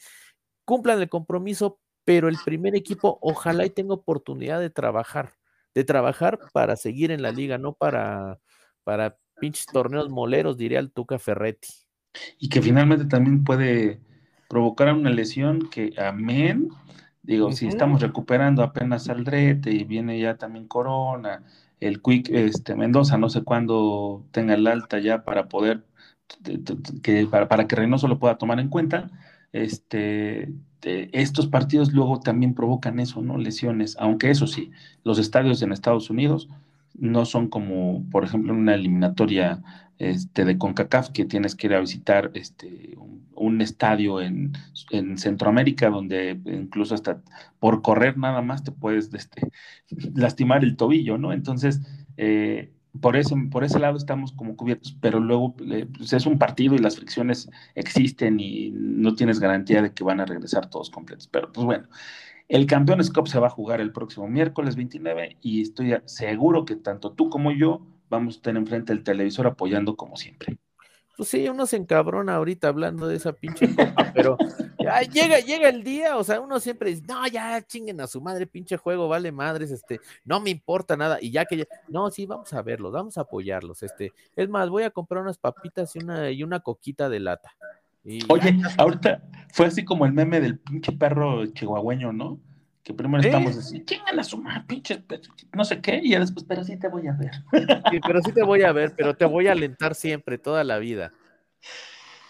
[0.65, 5.35] cumplan el compromiso, pero el primer equipo ojalá y tenga oportunidad de trabajar,
[5.75, 8.39] de trabajar para seguir en la liga, no para,
[8.85, 11.69] para pinches torneos moleros, diría el Tuca Ferretti.
[12.39, 14.01] Y que finalmente también puede
[14.49, 16.69] provocar una lesión que, amén,
[17.23, 21.43] digo, si estamos recuperando apenas Aldrete y viene ya también Corona,
[21.81, 25.85] el Quick, este, Mendoza, no sé cuándo tenga el alta ya para poder,
[27.03, 29.11] que, para, para que Reynoso lo pueda tomar en cuenta,
[29.55, 33.39] este, estos partidos luego también provocan eso, ¿no?
[33.39, 34.73] Lesiones, aunque eso sí,
[35.05, 36.49] los estadios en Estados Unidos
[36.99, 39.63] no son como, por ejemplo, en una eliminatoria
[39.99, 42.99] este, de CONCACAF que tienes que ir a visitar este,
[43.37, 44.53] un, estadio en,
[45.17, 47.23] Centroamérica donde incluso hasta
[47.61, 49.11] por correr nada más te puedes
[50.15, 51.33] lastimar el tobillo, ¿no?
[51.33, 51.81] Entonces,
[52.17, 56.75] eh, por ese, por ese lado estamos como cubiertos, pero luego pues, es un partido
[56.75, 61.29] y las fricciones existen y no tienes garantía de que van a regresar todos completos.
[61.29, 61.89] Pero pues bueno,
[62.49, 66.77] el Campeones Cup se va a jugar el próximo miércoles 29 y estoy seguro que
[66.77, 70.59] tanto tú como yo vamos a estar enfrente del televisor apoyando como siempre.
[71.17, 74.37] Pues sí, uno se encabrona ahorita hablando de esa pinche copa, pero
[75.13, 78.47] llega, llega el día, o sea, uno siempre dice, no, ya chinguen a su madre,
[78.47, 82.27] pinche juego, vale madres, este, no me importa nada, y ya que ya, no, sí,
[82.27, 86.01] vamos a verlos, vamos a apoyarlos, este, es más, voy a comprar unas papitas y
[86.01, 87.55] una, y una coquita de lata.
[88.29, 92.39] Oye, ahorita fue así como el meme del pinche perro chihuahueño, ¿no?
[92.85, 95.03] Que primero estamos así, chingan a su madre, pinche,
[95.55, 97.33] no sé qué, y ya después, pero sí te voy a ver.
[97.91, 100.79] Sí, pero sí te voy a ver, pero te voy a alentar siempre, toda la
[100.79, 101.13] vida.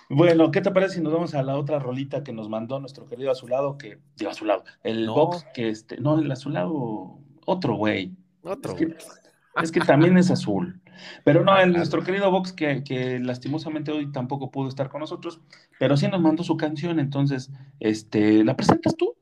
[0.09, 3.05] Bueno, ¿qué te parece si nos vamos a la otra rolita que nos mandó nuestro
[3.07, 8.13] querido Azulado, que, digo Azulado, el box que este, no, el Azulado, otro güey.
[8.43, 8.77] Otro.
[9.63, 10.81] Es que, también es azul.
[11.25, 15.41] Pero no, el, nuestro querido Vox, que, que, lastimosamente hoy tampoco pudo estar con nosotros,
[15.79, 17.51] pero sí nos mandó su canción, entonces,
[17.81, 19.14] este, ¿la presentas tú?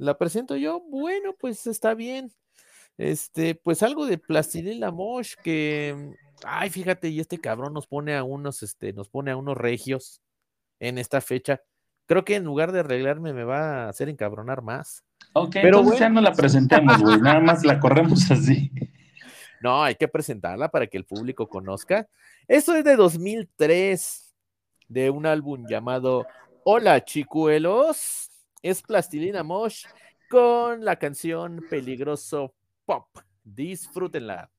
[0.00, 2.32] La presento yo, bueno, pues está bien.
[2.96, 8.24] Este, pues algo de Plastilina Mosh que, ay, fíjate, y este cabrón nos pone a
[8.24, 10.22] unos, este, nos pone a unos regios
[10.78, 11.60] en esta fecha.
[12.06, 15.04] Creo que en lugar de arreglarme me va a hacer encabronar más.
[15.34, 18.72] Ok, pero entonces ya no la presentemos, güey, nada más la corremos así.
[19.62, 22.08] No, hay que presentarla para que el público conozca.
[22.48, 24.34] Esto es de 2003,
[24.88, 26.26] de un álbum llamado
[26.64, 28.29] Hola Chicuelos
[28.62, 29.86] es Plastilina Mosh
[30.28, 32.54] con la canción Peligroso
[32.84, 33.08] Pop.
[33.42, 34.50] Disfrútenla.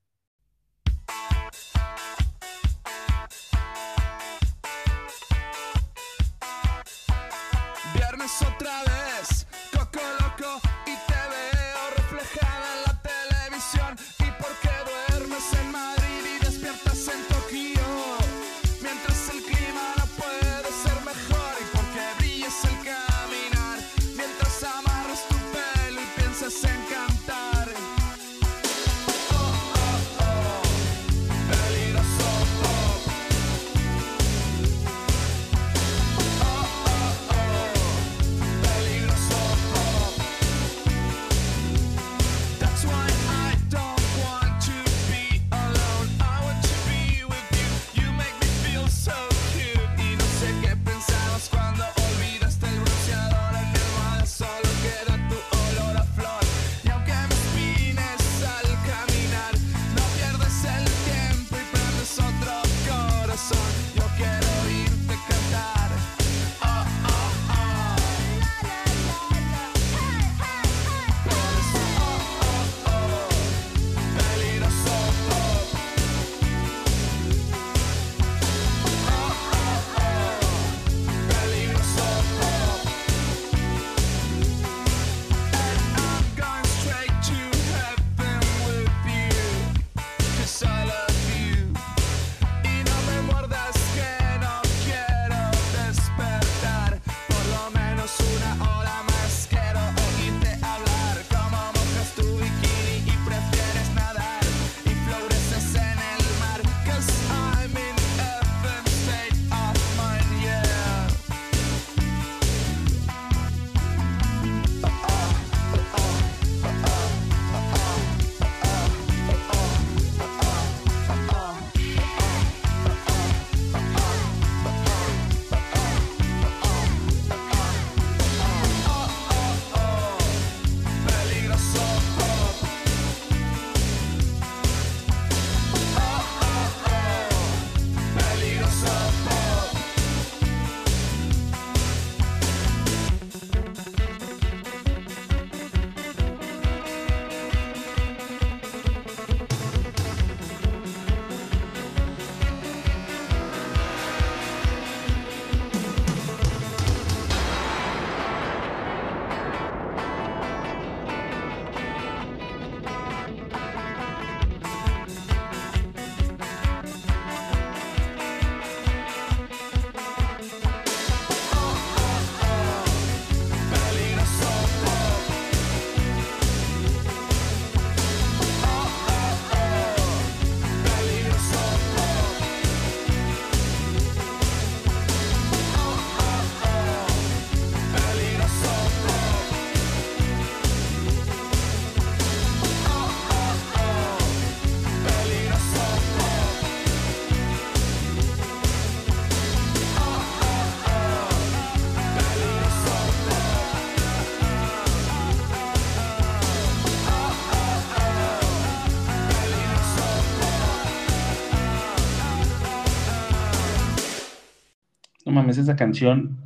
[215.58, 216.40] Esa canción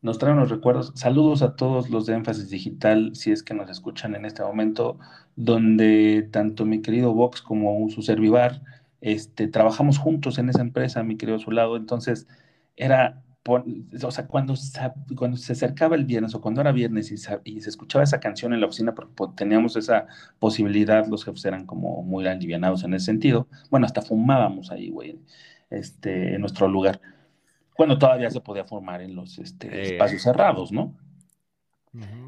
[0.00, 0.92] nos trae unos recuerdos.
[0.94, 4.98] Saludos a todos los de Énfasis Digital, si es que nos escuchan en este momento,
[5.36, 8.62] donde tanto mi querido Vox como su servivar,
[9.00, 12.28] este, trabajamos juntos en esa empresa, mi querido lado Entonces,
[12.76, 14.54] era, o sea, cuando,
[15.16, 18.52] cuando se acercaba el viernes o cuando era viernes y se, se escuchaba esa canción
[18.52, 20.06] en la oficina, porque teníamos esa
[20.38, 23.48] posibilidad, los jefes eran como muy alivianados en ese sentido.
[23.70, 25.20] Bueno, hasta fumábamos ahí, güey,
[25.70, 27.00] este, en nuestro lugar
[27.78, 29.92] cuando todavía se podía formar en los este, eh.
[29.92, 30.96] espacios cerrados, ¿no?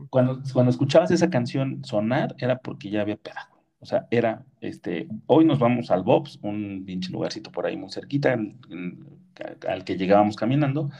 [0.08, 3.60] cuando, cuando escuchabas esa canción sonar, era porque ya había pedazo.
[3.80, 7.90] O sea, era, este, hoy nos vamos al Bobs, un pinche lugarcito por ahí muy
[7.90, 8.38] cerquita,
[9.68, 10.90] al que llegábamos caminando,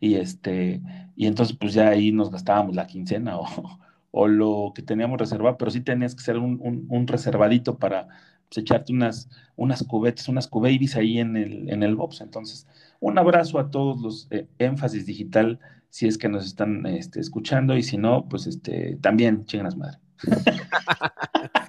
[0.00, 0.80] y este,
[1.14, 3.46] y entonces pues ya ahí nos gastábamos la quincena o,
[4.10, 8.08] o lo que teníamos reservado, pero sí tenías que ser un, un reservadito para
[8.50, 12.20] pues, echarte unas, unas cubetas, unas cubabies ahí en el, en el box.
[12.20, 12.66] Entonces,
[12.98, 17.76] un abrazo a todos los eh, énfasis digital, si es que nos están este, escuchando,
[17.76, 19.98] y si no, pues este, también chingas madre.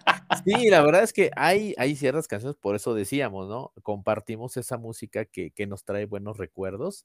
[0.46, 3.74] Sí, la verdad es que hay, hay ciertas canciones, por eso decíamos, ¿no?
[3.84, 7.04] Compartimos esa música que, que nos trae buenos recuerdos.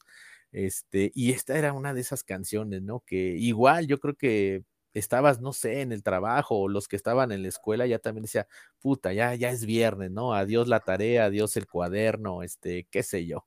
[0.52, 3.00] Este, y esta era una de esas canciones, ¿no?
[3.00, 4.62] Que igual yo creo que
[4.98, 8.22] estabas, no sé, en el trabajo o los que estaban en la escuela ya también
[8.22, 8.46] decía,
[8.80, 10.34] puta, ya, ya es viernes, ¿no?
[10.34, 13.46] Adiós la tarea, adiós el cuaderno, este, qué sé yo.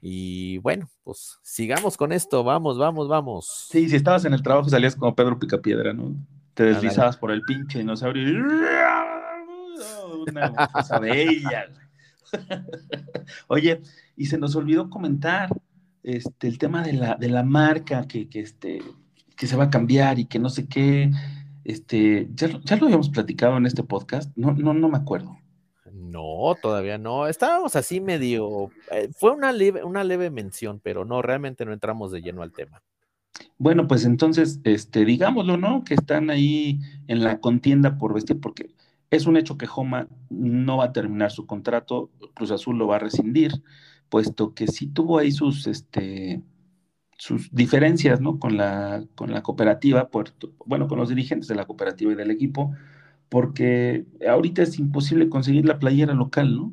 [0.00, 3.68] Y bueno, pues sigamos con esto, vamos, vamos, vamos.
[3.70, 6.14] Sí, si estabas en el trabajo salías como Pedro Picapiedra, ¿no?
[6.54, 8.36] Te deslizabas por el pinche dinosaurio y...
[10.28, 11.68] Una cosa bella.
[13.48, 13.80] Oye,
[14.16, 15.50] y se nos olvidó comentar
[16.02, 18.82] este, el tema de la, de la marca que, que, este,
[19.36, 21.10] que se va a cambiar y que no sé qué.
[21.64, 25.38] Este, ya, ya lo habíamos platicado en este podcast, no, no, no me acuerdo.
[25.92, 27.26] No, todavía no.
[27.26, 28.70] Estábamos así medio.
[28.92, 32.52] Eh, fue una leve, una leve mención, pero no, realmente no entramos de lleno al
[32.52, 32.82] tema.
[33.58, 35.82] Bueno, pues entonces, este, digámoslo, ¿no?
[35.84, 36.78] Que están ahí
[37.08, 38.74] en la contienda por vestir, porque
[39.10, 42.96] es un hecho que Joma no va a terminar su contrato, Cruz Azul lo va
[42.96, 43.62] a rescindir,
[44.08, 46.42] puesto que sí tuvo ahí sus, este,
[47.16, 48.38] sus diferencias ¿no?
[48.38, 50.08] con, la, con la cooperativa,
[50.66, 52.72] bueno, con los dirigentes de la cooperativa y del equipo,
[53.28, 56.72] porque ahorita es imposible conseguir la playera local, ¿no?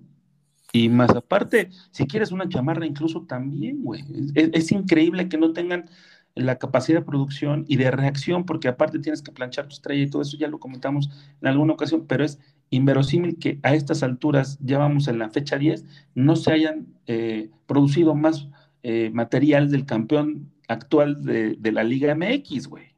[0.73, 4.03] Y más aparte, si quieres una chamarra incluso también, güey.
[4.35, 5.89] Es, increíble que no tengan
[6.33, 10.09] la capacidad de producción y de reacción, porque aparte tienes que planchar tu estrella y
[10.09, 11.09] todo eso, ya lo comentamos
[11.41, 12.39] en alguna ocasión, pero es
[12.69, 15.83] inverosímil que a estas alturas, ya vamos en la fecha 10,
[16.15, 18.47] no se hayan eh, producido más
[18.83, 22.95] eh, material del campeón actual de, la Liga MX, güey.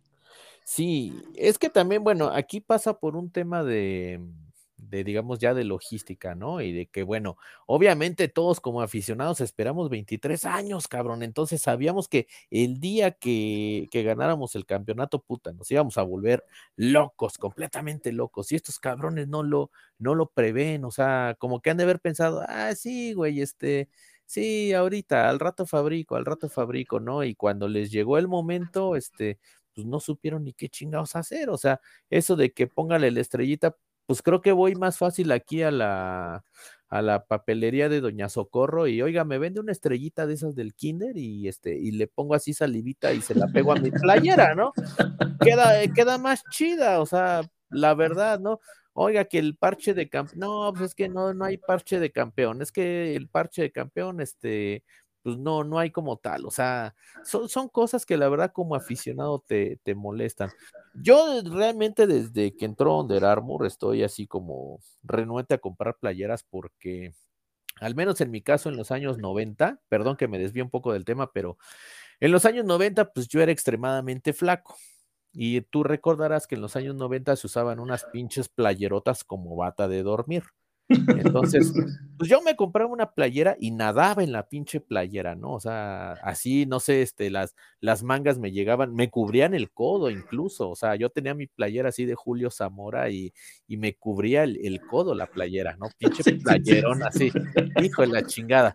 [0.63, 4.21] Sí, es que también, bueno, aquí pasa por un tema de,
[4.77, 6.61] de, digamos, ya de logística, ¿no?
[6.61, 11.21] Y de que, bueno, obviamente todos como aficionados esperamos 23 años, cabrón.
[11.21, 16.45] Entonces sabíamos que el día que, que, ganáramos el campeonato, puta, nos íbamos a volver
[16.77, 18.51] locos, completamente locos.
[18.53, 19.69] Y estos cabrones no lo,
[19.99, 23.89] no lo prevén, o sea, como que han de haber pensado, ah, sí, güey, este
[24.33, 27.23] sí, ahorita, al rato fabrico, al rato fabrico, ¿no?
[27.23, 29.39] Y cuando les llegó el momento, este,
[29.75, 31.79] pues no supieron ni qué chingados hacer, o sea,
[32.09, 33.75] eso de que póngale la estrellita,
[34.07, 36.43] pues creo que voy más fácil aquí a la,
[36.89, 40.73] a la papelería de Doña Socorro y oiga, me vende una estrellita de esas del
[40.73, 44.55] kinder y este, y le pongo así salivita y se la pego a mi playera,
[44.55, 44.73] ¿no?
[45.41, 48.59] Queda, queda más chida, o sea, la verdad, ¿no?
[48.93, 52.11] Oiga, que el parche de campeón, no, pues es que no, no hay parche de
[52.11, 54.83] campeón, es que el parche de campeón, este,
[55.23, 58.75] pues no, no hay como tal, o sea, son, son cosas que la verdad como
[58.75, 60.51] aficionado te, te, molestan.
[60.93, 67.13] Yo realmente desde que entró Under Armour estoy así como renuente a comprar playeras porque,
[67.79, 70.93] al menos en mi caso en los años 90, perdón que me desvíe un poco
[70.93, 71.57] del tema, pero
[72.19, 74.75] en los años 90 pues yo era extremadamente flaco.
[75.33, 79.87] Y tú recordarás que en los años 90 se usaban unas pinches playerotas como bata
[79.87, 80.43] de dormir.
[80.89, 81.73] Entonces,
[82.17, 85.53] pues yo me compraba una playera y nadaba en la pinche playera, ¿no?
[85.53, 90.09] O sea, así, no sé, este, las, las mangas me llegaban, me cubrían el codo
[90.09, 93.33] incluso, o sea, yo tenía mi playera así de Julio Zamora y,
[93.67, 95.87] y me cubría el, codo la playera, ¿no?
[95.97, 97.31] Pinche playerón así,
[97.81, 98.73] hijo de la chingada.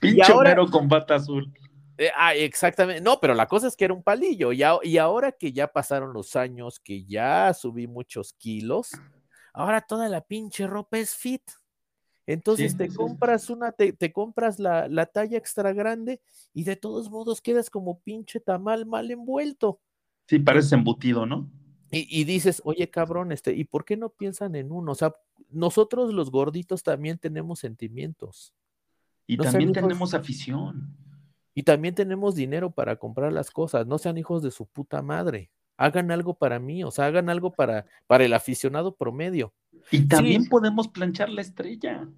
[0.00, 1.52] Pinche ahora, con bata azul.
[1.98, 3.00] Eh, ah, exactamente.
[3.00, 4.52] No, pero la cosa es que era un palillo.
[4.52, 8.90] Y, y ahora que ya pasaron los años, que ya subí muchos kilos,
[9.52, 11.42] ahora toda la pinche ropa es fit.
[12.26, 16.22] Entonces te compras una, te, compras la, la, talla extra grande
[16.54, 19.80] y de todos modos quedas como pinche tamal mal envuelto.
[20.26, 21.50] Sí, parece embutido, ¿no?
[21.90, 24.92] Y, y, dices, oye cabrón, este, ¿y por qué no piensan en uno?
[24.92, 25.14] O sea,
[25.50, 28.54] nosotros los gorditos también tenemos sentimientos.
[29.26, 30.96] Y también tenemos afición.
[31.54, 33.86] Y también tenemos dinero para comprar las cosas.
[33.86, 35.50] No sean hijos de su puta madre.
[35.76, 39.52] Hagan algo para mí, o sea, hagan algo para, para el aficionado promedio.
[39.90, 42.08] Y también podemos planchar la estrella.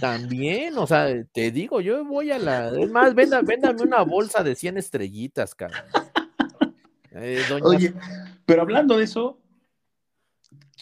[0.00, 2.68] También, o sea, te digo, yo voy a la.
[2.68, 5.80] Es más, véndame, véndame una bolsa de 100 estrellitas, cabrón.
[7.10, 7.94] Eh, Oye,
[8.44, 9.40] pero hablando de eso,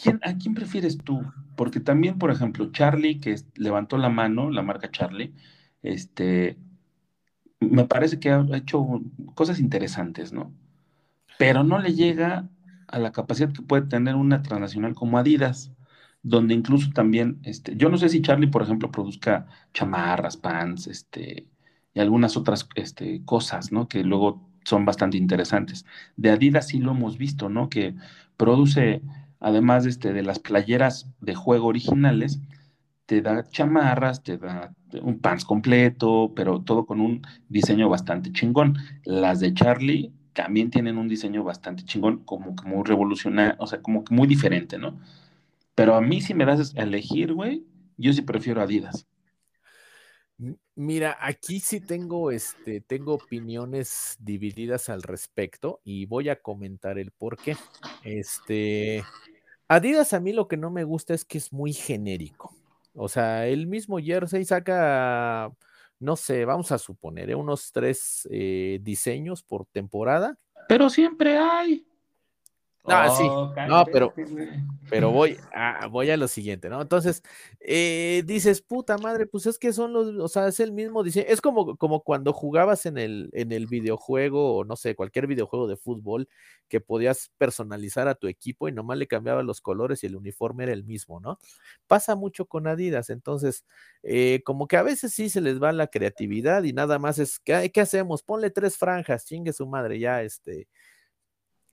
[0.03, 1.23] ¿quién, ¿a quién prefieres tú?
[1.57, 5.35] Porque también, por ejemplo, Charlie, que levantó la mano, la marca Charlie,
[5.83, 6.59] este,
[7.61, 9.03] me parece que ha hecho
[9.35, 10.53] cosas interesantes, ¿no?
[11.39, 12.49] Pero no le llega
[12.89, 15.73] a la capacidad que puede tener una transnacional como Adidas,
[16.23, 21.47] donde incluso también, este, yo no sé si Charlie, por ejemplo, produzca chamarras, pants, este,
[21.95, 23.89] y algunas otras este, cosas, ¿no?
[23.89, 25.87] Que luego son bastante interesantes.
[26.17, 27.69] De Adidas sí lo hemos visto, ¿no?
[27.69, 27.95] Que
[28.37, 29.03] produce,
[29.41, 32.41] además este, de las playeras de juego originales,
[33.07, 38.77] te da chamarras, te da un pants completo, pero todo con un diseño bastante chingón.
[39.05, 43.81] Las de Charlie también tienen un diseño bastante chingón, como que muy revolucionario, o sea,
[43.81, 45.01] como que muy diferente, ¿no?
[45.75, 47.65] Pero a mí si me das a elegir, güey,
[47.97, 49.07] yo sí prefiero Adidas.
[50.75, 57.11] Mira, aquí sí tengo, este, tengo opiniones divididas al respecto y voy a comentar el
[57.11, 57.57] por qué.
[58.05, 59.03] Este,
[59.69, 62.55] Adidas a mí lo que no me gusta es que es muy genérico.
[62.97, 65.53] O sea, el mismo jersey saca,
[66.01, 67.35] no sé, vamos a suponer, ¿eh?
[67.35, 70.39] unos tres eh, diseños por temporada.
[70.69, 71.86] Pero siempre hay.
[72.89, 73.25] Ah, sí.
[73.29, 74.15] Oh, no, pero,
[74.89, 76.81] pero voy a, voy a lo siguiente, ¿no?
[76.83, 77.23] Entonces,
[77.61, 81.27] eh, dices, puta madre, pues es que son los, o sea, es el mismo diseño.
[81.29, 85.67] Es como, como cuando jugabas en el, en el videojuego, o no sé, cualquier videojuego
[85.67, 86.29] de fútbol,
[86.69, 90.65] que podías personalizar a tu equipo y nomás le cambiaban los colores y el uniforme
[90.65, 91.39] era el mismo, ¿no?
[91.89, 93.65] Pasa mucho con Adidas, entonces,
[94.03, 97.39] eh, como que a veces sí se les va la creatividad y nada más es,
[97.41, 98.23] ¿qué, ¿qué hacemos?
[98.23, 100.69] Ponle tres franjas, chingue su madre, ya, este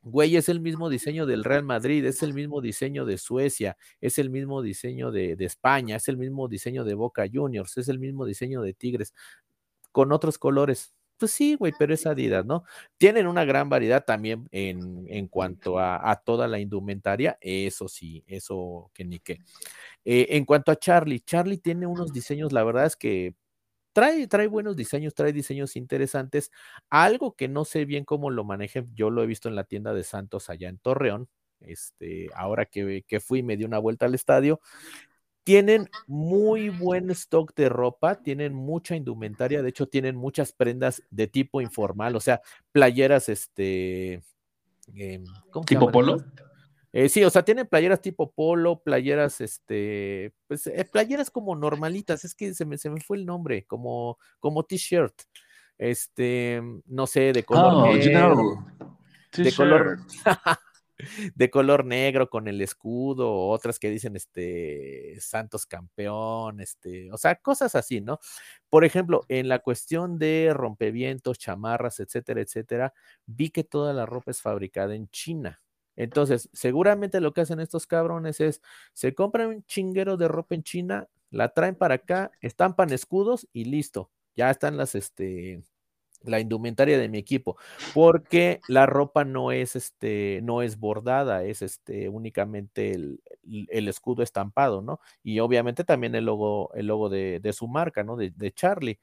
[0.05, 4.19] Güey, es el mismo diseño del Real Madrid, es el mismo diseño de Suecia, es
[4.19, 8.25] el mismo diseño de, España, es el mismo diseño de Boca Juniors, es el mismo
[8.25, 9.13] diseño de Tigres,
[9.93, 10.93] con otros colores.
[11.17, 12.65] Pues sí, güey, pero es Adidas, ¿no?
[12.97, 18.91] Tienen una gran variedad también en, en cuanto a, toda la indumentaria, eso sí, eso
[18.93, 19.39] que ni qué.
[20.03, 23.35] Eh, en cuanto a Charlie, Charlie tiene unos diseños, la verdad es que
[23.93, 26.51] trae, trae buenos diseños, trae diseños interesantes.
[26.89, 29.93] Algo que no sé bien cómo lo manejen, yo lo he visto en la tienda
[29.93, 31.29] de Santos allá en Torreón.
[31.61, 34.59] Este, ahora que, que fui, me di una vuelta al estadio.
[35.43, 41.27] Tienen muy buen stock de ropa, tienen mucha indumentaria, de hecho tienen muchas prendas de
[41.27, 42.41] tipo informal, o sea,
[42.71, 44.23] playeras, este,
[44.95, 46.23] em, ¿cómo ¿Tipo polo?
[46.95, 52.23] Eh, sí, o sea, tienen playeras tipo polo, playeras, este, pues, eh, playeras como normalitas,
[52.23, 55.15] es que se me, se me fue el nombre, como, como t-shirt,
[55.79, 58.65] este, no sé, de color oh, negro,
[59.35, 59.97] de color,
[61.33, 67.33] de color negro con el escudo, otras que dicen, este, Santos campeón, este, o sea,
[67.37, 68.19] cosas así, ¿no?
[68.69, 72.93] Por ejemplo, en la cuestión de rompevientos, chamarras, etcétera, etcétera,
[73.25, 75.62] vi que toda la ropa es fabricada en China.
[75.95, 78.61] Entonces, seguramente lo que hacen estos cabrones es,
[78.93, 83.65] se compran un chinguero de ropa en China, la traen para acá, estampan escudos y
[83.65, 84.11] listo.
[84.35, 85.63] Ya están las, este,
[86.23, 87.57] la indumentaria de mi equipo,
[87.93, 93.19] porque la ropa no es, este, no es bordada, es, este, únicamente el,
[93.69, 94.99] escudo estampado, ¿no?
[95.21, 98.15] Y obviamente también el logo, el logo de, su marca, ¿no?
[98.15, 98.99] De, de Charlie.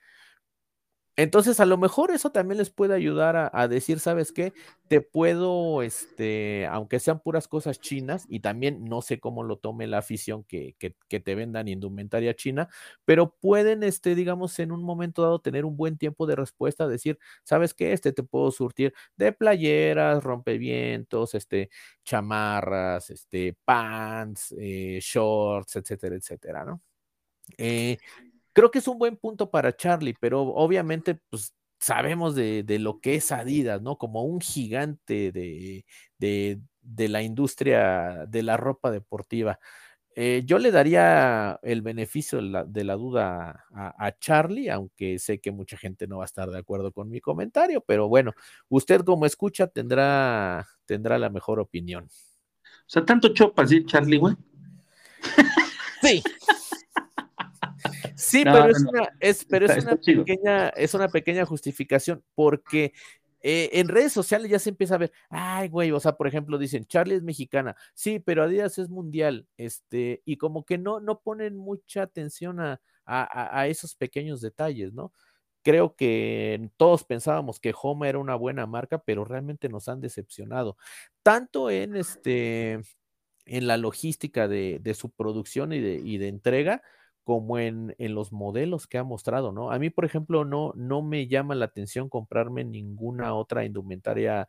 [1.21, 4.55] Entonces, a lo mejor eso también les puede ayudar a, decir, ¿sabes qué?
[4.89, 9.87] Te puedo, este, aunque sean puras cosas chinas, y también no sé cómo lo tome
[9.87, 12.71] la afición que, que, te vendan indumentaria china,
[13.05, 17.18] pero pueden, este, digamos, en un momento dado tener un buen tiempo de respuesta, decir,
[17.45, 17.93] ¿sabes qué?
[17.93, 21.68] Este te puedo surtir de playeras, rompevientos, este,
[22.03, 26.81] chamarras, este, pants, eh, shorts, etcétera, etcétera, ¿no?
[27.59, 27.99] Eh,
[28.61, 33.15] creo que es un buen punto para Charlie, pero obviamente, pues sabemos de, lo que
[33.15, 33.97] es Adidas, ¿no?
[33.97, 35.87] Como un gigante de,
[36.19, 39.59] de, la industria de la ropa deportiva.
[40.15, 45.79] Eh, yo le daría el beneficio de la, duda a, Charlie, aunque sé que mucha
[45.79, 48.35] gente no va a estar de acuerdo con mi comentario, pero bueno,
[48.69, 52.05] usted como escucha tendrá, tendrá la mejor opinión.
[52.05, 54.37] O sea, tanto chopas, ¿sí, Charlie, güey?
[56.03, 56.23] Sí,
[58.21, 62.93] Sí, pero, es, Una, es, pero es, una pequeña, es una pequeña justificación porque
[63.41, 66.59] eh, en redes sociales ya se empieza a ver, ay, güey, o sea, por ejemplo,
[66.59, 71.21] dicen, Charlie es mexicana, sí, pero Adidas es mundial, este, y como que no, no
[71.21, 75.12] ponen mucha atención a, a, a esos pequeños detalles, ¿no?
[75.62, 80.77] creo que todos pensábamos que Homa era una buena marca, pero realmente nos han decepcionado,
[81.23, 82.81] tanto en este
[83.47, 86.83] en la logística de, su producción y de, y de entrega,
[87.25, 89.71] como en, en, los modelos que ha mostrado, ¿no?
[89.71, 94.49] A mí, por ejemplo, no, no me llama la atención comprarme ninguna otra indumentaria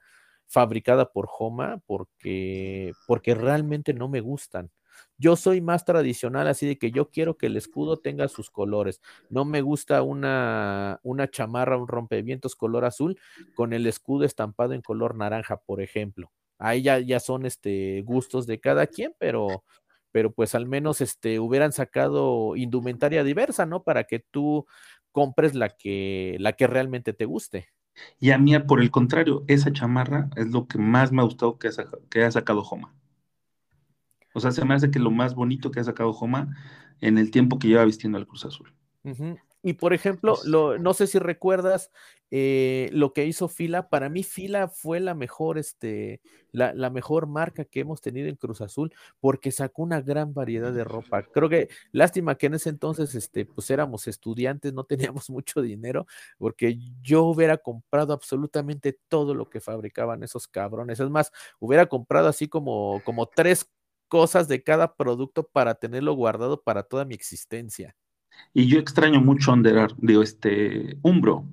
[0.51, 4.69] fabricada por Homa porque, porque realmente no me gustan.
[5.17, 9.01] Yo soy más tradicional, así de que yo quiero que el escudo tenga sus colores.
[9.29, 13.19] No me gusta una, una chamarra, un rompevientos color azul
[13.55, 16.31] con el escudo estampado en color naranja, por ejemplo.
[16.57, 19.63] Ahí ya, ya son este, gustos de cada quien, pero,
[20.11, 23.83] pero pues al menos este, hubieran sacado indumentaria diversa, ¿no?
[23.83, 24.65] Para que tú
[25.11, 27.69] compres la que, la que realmente te guste.
[28.19, 31.57] Y a mí, por el contrario, esa chamarra es lo que más me ha gustado
[31.57, 32.95] que ha, sacado, que ha sacado Joma.
[34.33, 36.55] O sea, se me hace que lo más bonito que ha sacado Joma
[37.01, 38.73] en el tiempo que lleva vistiendo al Cruz Azul.
[39.63, 41.91] Y por ejemplo, lo, no sé si recuerdas
[42.33, 43.89] eh, lo que hizo Fila.
[43.89, 46.21] Para mí, Fila fue la mejor, este,
[46.53, 50.71] la, la, mejor marca que hemos tenido en Cruz Azul, porque sacó una gran variedad
[50.71, 51.23] de ropa.
[51.23, 56.07] Creo que lástima que en ese entonces, este, pues éramos estudiantes, no teníamos mucho dinero,
[56.37, 61.01] porque yo hubiera comprado absolutamente todo lo que fabricaban esos cabrones.
[61.01, 63.69] Es más, hubiera comprado así como, como tres
[64.07, 67.95] cosas de cada producto para tenerlo guardado para toda mi existencia.
[68.53, 71.45] Y yo extraño mucho Under digo, este, Umbro.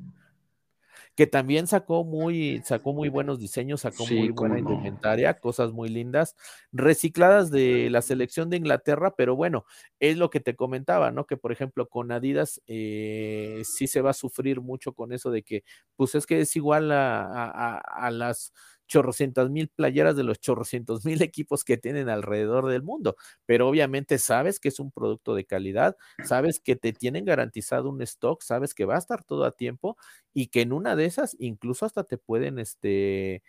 [1.19, 4.61] Que también sacó muy, sacó muy buenos diseños, sacó muy buena no.
[4.61, 6.37] indumentaria, cosas muy lindas,
[6.71, 9.65] recicladas de la selección de Inglaterra, pero bueno,
[9.99, 11.27] es lo que te comentaba, ¿no?
[11.27, 15.43] Que por ejemplo con Adidas eh, sí se va a sufrir mucho con eso de
[15.43, 15.65] que,
[15.97, 18.53] pues es que es igual a, a, a las
[18.89, 23.17] chorrocientas mil playeras de los chorrocientos mil equipos que tienen alrededor del mundo,
[23.47, 28.03] pero obviamente sabes que es un producto de calidad, sabes que te tienen garantizado un
[28.03, 29.97] stock, sabes que va a estar todo a tiempo
[30.35, 33.43] y que en una de esas incluso hasta te pueden este,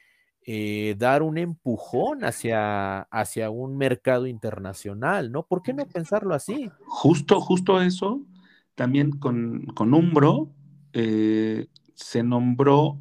[0.45, 5.43] eh, dar un empujón hacia, hacia un mercado internacional, ¿no?
[5.45, 6.69] ¿Por qué no pensarlo así?
[6.85, 8.21] Justo, justo eso,
[8.75, 10.49] también con, con Umbro,
[10.93, 12.97] eh, se nombró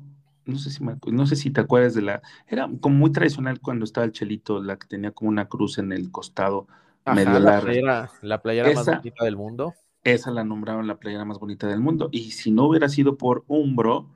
[0.48, 3.60] no sé si me, no sé si te acuerdas de la, era como muy tradicional
[3.60, 6.66] cuando estaba el chelito, la que tenía como una cruz en el costado
[7.04, 9.74] Ajá, medio la playera, la playera esa, más bonita del mundo.
[10.04, 12.08] Esa la nombraron la playera más bonita del mundo.
[12.12, 14.08] Y si no hubiera sido por Umbro,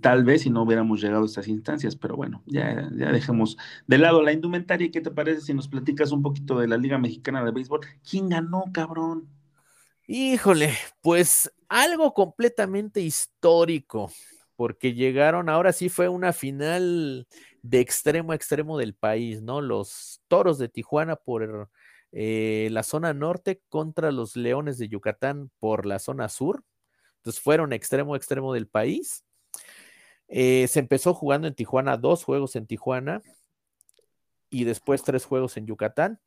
[0.00, 3.56] tal vez si no hubiéramos llegado a estas instancias, pero bueno, ya, ya dejemos
[3.86, 4.90] de lado la indumentaria.
[4.90, 7.80] ¿Qué te parece si nos platicas un poquito de la Liga Mexicana de Béisbol?
[8.08, 9.28] ¿Quién ganó, cabrón?
[10.08, 14.10] Híjole, pues algo completamente histórico
[14.56, 17.28] porque llegaron, ahora sí fue una final
[17.62, 19.60] de extremo a extremo del país, ¿no?
[19.60, 21.70] Los toros de Tijuana por
[22.12, 26.64] eh, la zona norte contra los leones de Yucatán por la zona sur.
[27.18, 29.24] Entonces fueron extremo a extremo del país.
[30.28, 33.20] Eh, se empezó jugando en Tijuana, dos juegos en Tijuana
[34.48, 36.20] y después tres juegos en Yucatán.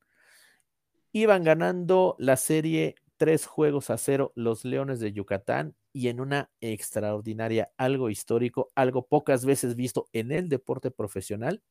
[1.11, 6.49] Iban ganando la serie tres juegos a cero los Leones de Yucatán y en una
[6.61, 11.61] extraordinaria, algo histórico, algo pocas veces visto en el deporte profesional,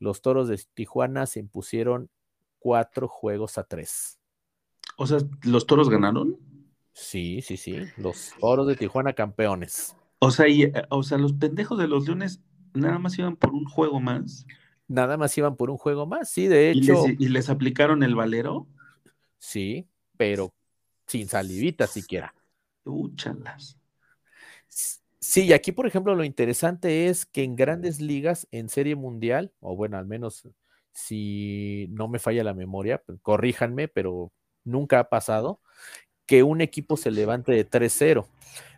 [0.00, 2.10] los Toros de Tijuana se impusieron
[2.58, 4.18] cuatro juegos a tres.
[4.96, 6.36] O sea, ¿los Toros ganaron?
[6.92, 9.94] Sí, sí, sí, los Toros de Tijuana campeones.
[10.18, 12.42] O sea, y, o sea, los pendejos de los Leones
[12.74, 14.44] nada más iban por un juego más.
[14.88, 17.06] Nada más iban por un juego más, sí, de hecho.
[17.06, 18.66] ¿Y les, y les aplicaron el valero?
[19.38, 19.86] Sí,
[20.16, 20.52] pero
[21.10, 22.32] sin salivita siquiera.
[22.84, 23.76] Úchalas.
[24.68, 29.52] Sí, y aquí, por ejemplo, lo interesante es que en grandes ligas, en serie mundial,
[29.60, 30.48] o bueno, al menos
[30.92, 34.32] si no me falla la memoria, pues, corríjanme, pero
[34.64, 35.60] nunca ha pasado
[36.26, 38.28] que un equipo se levante de 3-0.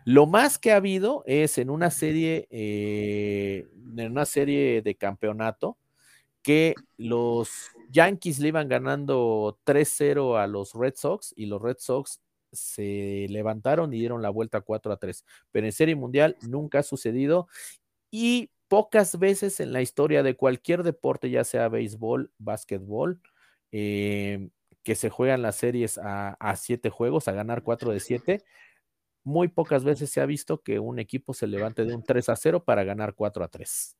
[0.03, 5.77] Lo más que ha habido es en una serie, eh, en una serie de campeonato,
[6.41, 12.21] que los Yankees le iban ganando 3-0 a los Red Sox y los Red Sox
[12.51, 15.25] se levantaron y dieron la vuelta 4 a 3.
[15.51, 17.47] Pero en Serie Mundial nunca ha sucedido
[18.11, 23.21] y pocas veces en la historia de cualquier deporte, ya sea béisbol, básquetbol,
[23.71, 24.49] eh,
[24.83, 28.43] que se juegan las series a, a siete juegos, a ganar 4 de 7,
[29.23, 32.35] muy pocas veces se ha visto que un equipo se levante de un 3 a
[32.35, 33.97] 0 para ganar 4 a 3.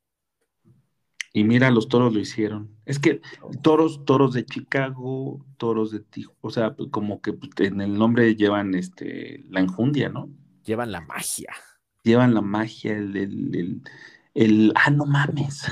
[1.35, 2.69] Y mira, los toros lo hicieron.
[2.85, 3.19] Es que
[3.63, 7.97] toros, toros de Chicago, toros de Tijuana, o sea, pues, como que pues, en el
[7.97, 10.29] nombre llevan este la enjundia, ¿no?
[10.63, 11.51] Llevan la magia.
[12.03, 13.81] Llevan la magia, el, el, el,
[14.35, 15.63] el ah, no mames.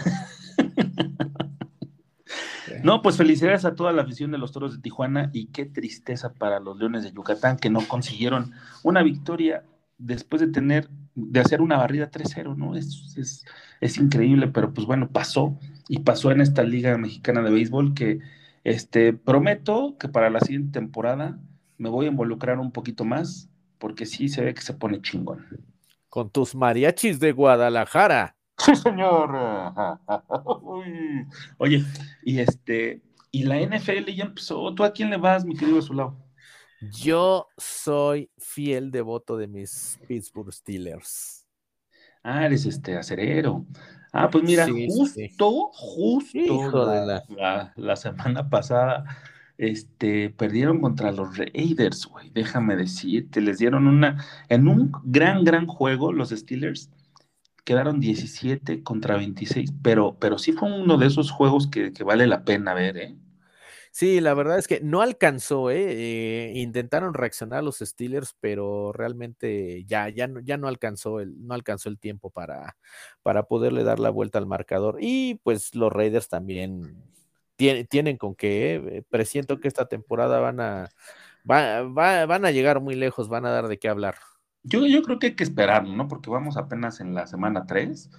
[2.84, 6.34] no, pues felicidades a toda la afición de los toros de Tijuana y qué tristeza
[6.34, 9.64] para los leones de Yucatán que no consiguieron una victoria
[10.02, 12.76] después de tener de hacer una barrida 3-0, ¿no?
[12.76, 13.45] Es, es,
[13.82, 18.20] es, increíble, pero pues bueno, pasó y pasó en esta Liga Mexicana de Béisbol que
[18.64, 21.39] este, prometo que para la siguiente temporada
[21.78, 25.45] me voy a involucrar un poquito más porque sí se ve que se pone chingón.
[26.08, 28.36] Con tus mariachis de Guadalajara.
[28.58, 29.32] Sí, señor.
[31.58, 31.84] Oye,
[32.24, 34.74] y este, y la NFL ya empezó.
[34.76, 36.16] ¿Tú a quién le vas, mi querido Zulao?
[36.89, 41.45] Yo soy fiel devoto de mis Pittsburgh Steelers.
[42.23, 43.65] Ah, eres este acerero.
[44.13, 45.19] Ah, pues mira, sí, justo,
[46.32, 46.47] sí.
[46.47, 49.05] justo la, la, la, semana pasada
[49.57, 52.29] este, perdieron contra los Raiders, güey.
[52.32, 56.89] Déjame decirte, les dieron una, en un gran, gran juego, los Steelers
[57.63, 62.27] quedaron 17 contra 26, pero, pero sí fue uno de esos juegos que, que vale
[62.27, 63.15] la pena ver, ¿eh?
[63.94, 65.86] Sí, la verdad es que no alcanzó, ¿eh?
[65.89, 66.54] ¿eh?
[66.56, 71.89] intentaron reaccionar los Steelers, pero realmente ya, ya, no, ya no alcanzó el, no alcanzó
[71.89, 72.78] el tiempo para,
[73.22, 74.98] para poderle dar la vuelta al marcador.
[75.02, 77.04] Y pues los Raiders también
[77.58, 79.04] tienen, tienen con que, ¿eh?
[79.10, 80.89] presiento que esta temporada van a,
[81.50, 84.16] va, van a llegar muy lejos, van a dar de qué hablar.
[84.64, 86.08] Yo, yo creo que hay que esperar, ¿no?
[86.08, 88.10] Porque vamos apenas en la semana 3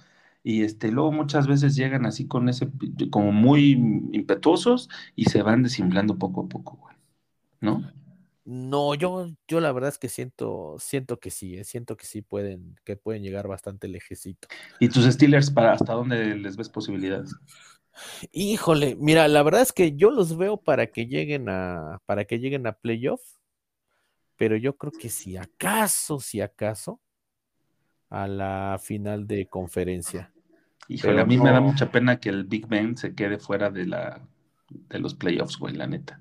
[0.43, 2.69] y este, luego muchas veces llegan así con ese,
[3.09, 3.71] como muy
[4.11, 6.95] impetuosos y se van desinflando poco a poco, güey,
[7.61, 7.89] ¿no?
[8.45, 11.63] No, yo, yo la verdad es que siento, siento que sí, ¿eh?
[11.63, 14.49] siento que sí pueden, que pueden llegar bastante lejecito.
[14.81, 17.33] ¿Y tus Steelers para hasta dónde les ves posibilidades?
[18.33, 22.39] Híjole, mira, la verdad es que yo los veo para que lleguen a, para que
[22.39, 23.21] lleguen a playoff,
[24.35, 26.99] pero yo creo que si acaso, si acaso,
[28.09, 30.32] a la final de conferencia.
[30.87, 31.43] Híjole, a mí no...
[31.43, 34.21] me da mucha pena que el Big Ben se quede fuera de la
[34.69, 36.19] de los playoffs, güey, la neta.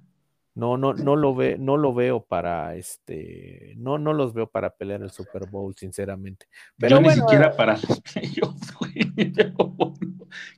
[0.55, 4.77] No, no, no lo ve, no lo veo para este, no, no los veo para
[4.77, 6.47] pelear el Super Bowl, sinceramente.
[6.77, 7.55] Pero Yo bueno, ni siquiera eh...
[7.57, 9.33] para los playoffs, güey.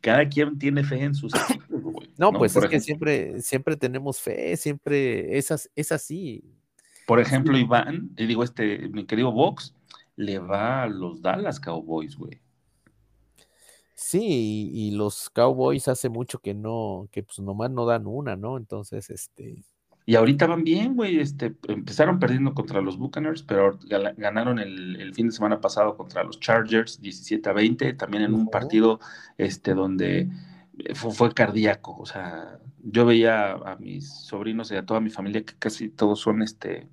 [0.01, 2.11] Cada quien tiene fe en sus equipos, güey.
[2.19, 2.71] No, no, pues es ejemplo.
[2.71, 6.43] que siempre, siempre tenemos fe, siempre es, es así.
[7.07, 9.77] Por ejemplo, Iván, y digo, este, mi querido Vox,
[10.17, 12.41] le va a los Dallas Cowboys, güey.
[13.95, 18.35] Sí, y, y, los Cowboys hace mucho que no, que pues nomás no dan una,
[18.35, 18.57] ¿no?
[18.57, 19.65] Entonces, este.
[20.07, 21.21] Y ahorita van bien, güey.
[21.21, 23.79] Este, empezaron perdiendo contra los Buccaneers, pero
[24.17, 28.35] ganaron el, el, fin de semana pasado contra los Chargers, 17 a 20, también en
[28.35, 29.01] un partido
[29.39, 30.29] este, donde
[30.95, 31.97] fue, fue, cardíaco.
[31.99, 36.21] O sea, yo veía a mis sobrinos y a toda mi familia que casi todos
[36.21, 36.89] son este,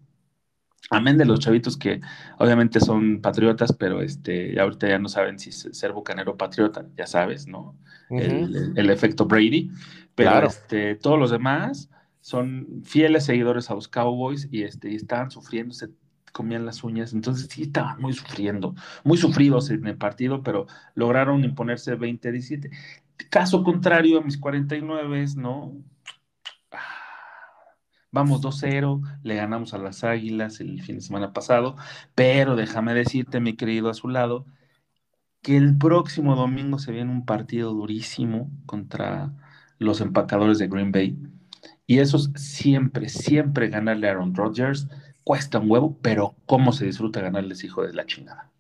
[0.92, 2.02] amén de los chavitos que
[2.38, 7.08] obviamente son patriotas, pero este, ahorita ya no saben si ser bucanero o patriota, ya
[7.08, 7.76] sabes, ¿no?
[8.10, 8.22] Uh -huh.
[8.22, 9.72] el, el, efecto Brady,
[10.16, 10.48] pero claro.
[10.48, 11.90] este, todos los demás
[12.20, 15.90] son fieles seguidores a los Cowboys y, este, y estaban sufriendo, se
[16.34, 21.44] comían las uñas, entonces sí estaban muy sufriendo, muy sufridos en el partido, pero lograron
[21.44, 22.70] imponerse 20-17.
[23.30, 25.74] Caso contrario a mis 49, ¿no?
[28.12, 31.78] Vamos 2-0, le ganamos a las Águilas el fin de semana pasado,
[32.14, 34.46] pero déjame decirte, mi querido a su lado,
[35.42, 39.34] que el próximo domingo se viene un partido durísimo contra
[39.78, 41.18] los empacadores de Green Bay.
[41.88, 44.88] Y eso siempre, siempre ganarle a Aaron Rodgers
[45.24, 48.52] cuesta un huevo, pero cómo se disfruta ganarles hijo de la chingada.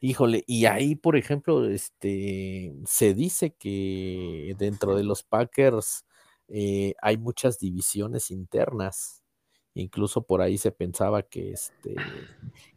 [0.00, 6.04] Híjole, y ahí, por ejemplo, este se dice que dentro de los Packers
[6.52, 9.22] eh, hay muchas divisiones internas.
[9.74, 11.96] Incluso por ahí se pensaba que, este,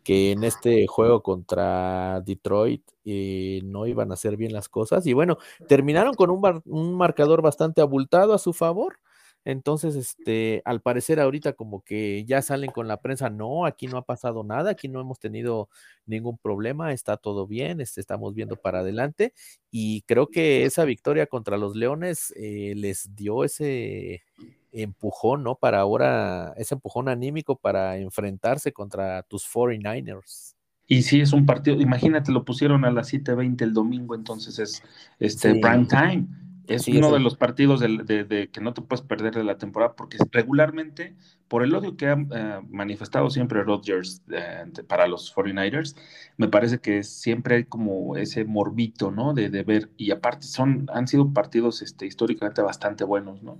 [0.03, 5.05] que en este juego contra Detroit eh, no iban a hacer bien las cosas.
[5.07, 8.99] Y bueno, terminaron con un, un marcador bastante abultado a su favor.
[9.45, 13.97] Entonces, este, al parecer ahorita como que ya salen con la prensa, no, aquí no
[13.97, 15.69] ha pasado nada, aquí no hemos tenido
[16.07, 19.33] ningún problema, está todo bien, este, estamos viendo para adelante
[19.69, 24.23] y creo que esa victoria contra los Leones eh, les dio ese
[24.71, 25.55] empujón, ¿no?
[25.55, 30.55] Para ahora, ese empujón anímico para enfrentarse contra tus 49ers.
[30.87, 34.83] Y sí, es un partido, imagínate, lo pusieron a las 7.20 el domingo, entonces es
[35.19, 35.59] este sí.
[35.59, 39.05] prime time es sí, uno de los partidos de, de, de, que no te puedes
[39.05, 41.15] perder de la temporada porque regularmente,
[41.47, 45.95] por el odio que ha uh, manifestado siempre Rodgers uh, para los 49ers,
[46.37, 49.33] me parece que siempre hay como ese morbito, ¿no?
[49.33, 53.59] De, de, ver, y aparte son, han sido partidos este, históricamente bastante buenos, ¿no?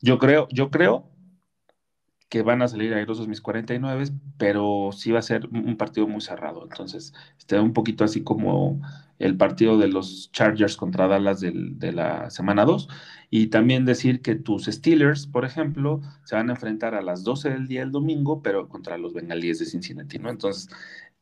[0.00, 1.06] Yo creo, yo creo
[2.30, 4.04] que van a salir airosos mis 49,
[4.38, 6.62] pero sí va a ser un partido muy cerrado.
[6.62, 8.80] Entonces, este, un poquito así como
[9.20, 12.88] el partido de los Chargers contra Dallas del, de la semana 2.
[13.30, 17.50] Y también decir que tus Steelers, por ejemplo, se van a enfrentar a las 12
[17.50, 20.30] del día el domingo, pero contra los Bengalíes de Cincinnati, ¿no?
[20.30, 20.68] Entonces,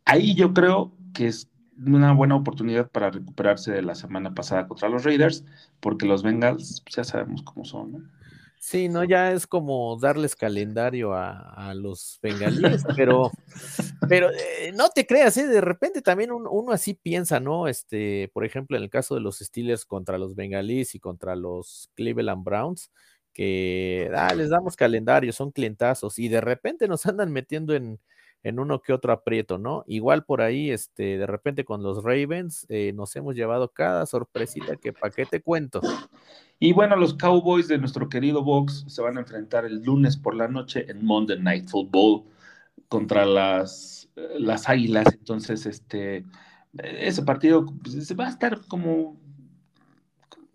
[0.05, 1.51] ahí yo creo que es
[1.87, 5.45] una buena oportunidad para recuperarse de la semana pasada contra los Raiders,
[5.81, 8.18] porque los Bengals pues, ya sabemos cómo son, ¿no?
[8.61, 13.31] Sí, no, ya es como darles calendario a, a los bengalíes, pero,
[14.09, 15.47] pero eh, no te creas, ¿eh?
[15.47, 17.69] de repente también un- uno así piensa, ¿no?
[17.69, 21.91] Este, por ejemplo, en el caso de los Steelers contra los bengalíes y contra los
[21.95, 22.91] Cleveland Browns,
[23.33, 28.01] que ah, les damos calendario, son clientazos, y de repente nos andan metiendo en,
[28.43, 29.85] en uno que otro aprieto, ¿no?
[29.87, 34.77] Igual por ahí, este, de repente con los Ravens, eh, nos hemos llevado cada sorpresita
[34.77, 35.81] que pa' qué te cuento.
[36.61, 40.35] Y bueno, los Cowboys de nuestro querido Box se van a enfrentar el lunes por
[40.35, 42.25] la noche en Monday Night Football
[42.89, 45.07] contra las, eh, las Águilas.
[45.13, 46.25] Entonces, este,
[46.83, 49.17] ese partido pues, se va a estar como,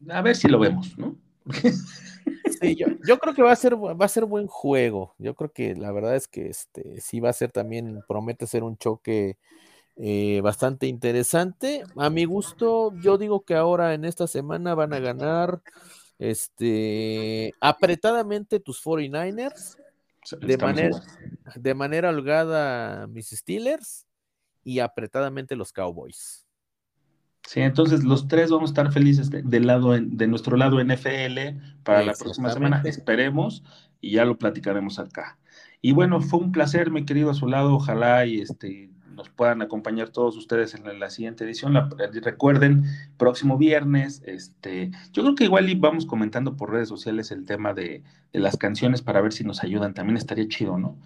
[0.09, 1.15] a ver si lo vemos, ¿no?
[2.61, 5.13] Sí, yo, yo creo que va a ser, va a ser buen juego.
[5.17, 8.63] Yo creo que la verdad es que este sí va a ser también, promete ser
[8.63, 9.37] un choque
[9.97, 11.83] eh, bastante interesante.
[11.97, 15.61] A mi gusto, yo digo que ahora en esta semana van a ganar
[16.17, 19.77] este apretadamente tus 49ers,
[20.39, 21.03] de Estamos manera, igual.
[21.55, 24.07] de manera holgada mis Steelers
[24.63, 26.42] y apretadamente los Cowboys.
[27.45, 31.57] Sí, entonces los tres vamos a estar felices de, lado en- de nuestro lado NFL
[31.83, 33.63] para la próxima semana, esperemos,
[34.01, 35.37] y ya lo platicaremos acá.
[35.81, 39.61] Y bueno, fue un placer, mi querido a su lado, ojalá y este nos puedan
[39.61, 41.73] acompañar todos ustedes en la, la siguiente edición.
[41.73, 41.87] La-
[42.23, 42.83] recuerden,
[43.17, 47.73] próximo viernes, este, yo creo que igual y vamos comentando por redes sociales el tema
[47.75, 50.97] de, de las canciones para ver si nos ayudan, también estaría chido, ¿no?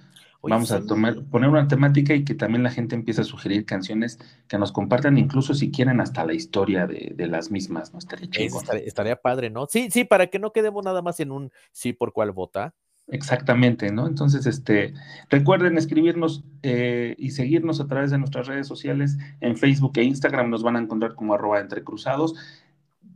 [0.41, 3.65] Oye, Vamos a tomar, poner una temática y que también la gente empiece a sugerir
[3.65, 7.99] canciones que nos compartan, incluso si quieren hasta la historia de, de las mismas, ¿no?
[7.99, 8.59] Estaría Eso chido.
[8.59, 9.65] estaría, estaría padre, ¿no?
[9.67, 12.75] Sí, sí, para que no quedemos nada más en un sí por cuál vota.
[13.09, 14.05] Exactamente, ¿no?
[14.05, 14.93] Entonces, este,
[15.29, 20.49] recuerden escribirnos eh, y seguirnos a través de nuestras redes sociales en Facebook e Instagram,
[20.49, 22.35] nos van a encontrar como arroba entrecruzados.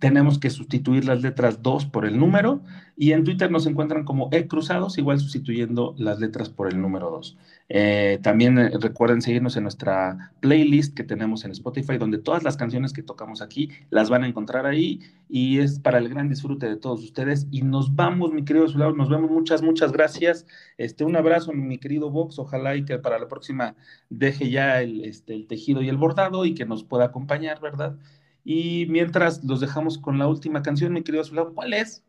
[0.02, 2.64] Tenemos que sustituir las letras 2 por el número
[2.98, 7.38] y en Twitter nos encuentran como e-cruzados, igual sustituyendo las letras por el número 2.
[7.70, 12.58] Eh, también eh, recuerden seguirnos en nuestra playlist que tenemos en Spotify, donde todas las
[12.58, 16.68] canciones que tocamos aquí las van a encontrar ahí y es para el gran disfrute
[16.68, 17.46] de todos ustedes.
[17.52, 19.30] Y nos vamos, mi querido Zulao, nos vemos.
[19.30, 20.48] Muchas, muchas gracias.
[20.80, 22.40] Este, un abrazo, mi querido Vox.
[22.40, 23.76] Ojalá y que para la próxima
[24.10, 28.00] deje ya el, este, el tejido y el bordado y que nos pueda acompañar, ¿verdad?
[28.44, 32.04] Y mientras los dejamos con la última canción, mi querido Zulao, ¿cuál es?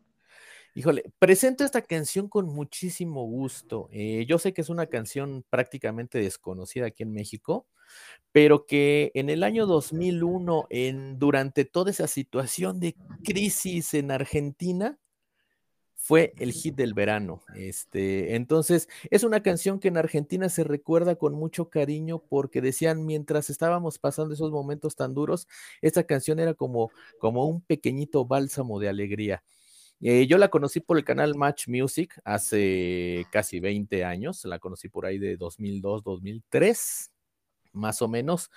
[0.75, 3.89] Híjole, presento esta canción con muchísimo gusto.
[3.91, 7.67] Eh, yo sé que es una canción prácticamente desconocida aquí en México,
[8.31, 14.97] pero que en el año 2001, en, durante toda esa situación de crisis en Argentina,
[16.03, 17.43] fue el hit del verano.
[17.55, 23.05] Este, entonces, es una canción que en Argentina se recuerda con mucho cariño porque decían,
[23.05, 25.47] mientras estábamos pasando esos momentos tan duros,
[25.81, 29.43] esta canción era como, como un pequeñito bálsamo de alegría.
[30.01, 34.89] Eh, yo la conocí por el canal Match Music hace casi 20 años, la conocí
[34.89, 37.13] por ahí de 2002, 2003,
[37.71, 38.51] más o menos.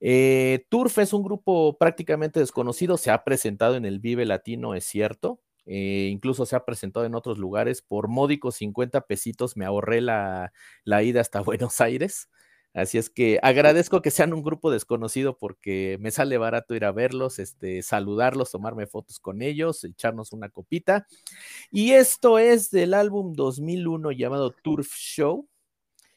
[0.00, 4.84] Eh, Turf es un grupo prácticamente desconocido, se ha presentado en el Vive Latino, es
[4.86, 10.00] cierto, eh, incluso se ha presentado en otros lugares, por módicos 50 pesitos me ahorré
[10.00, 10.52] la,
[10.84, 12.28] la ida hasta Buenos Aires.
[12.74, 16.92] Así es que agradezco que sean un grupo desconocido porque me sale barato ir a
[16.92, 21.06] verlos, este, saludarlos, tomarme fotos con ellos, echarnos una copita.
[21.70, 25.48] Y esto es del álbum 2001 llamado Turf Show.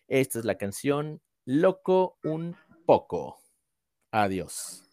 [0.08, 3.38] Esta es la canción Loco un poco.
[4.12, 4.84] Adiós.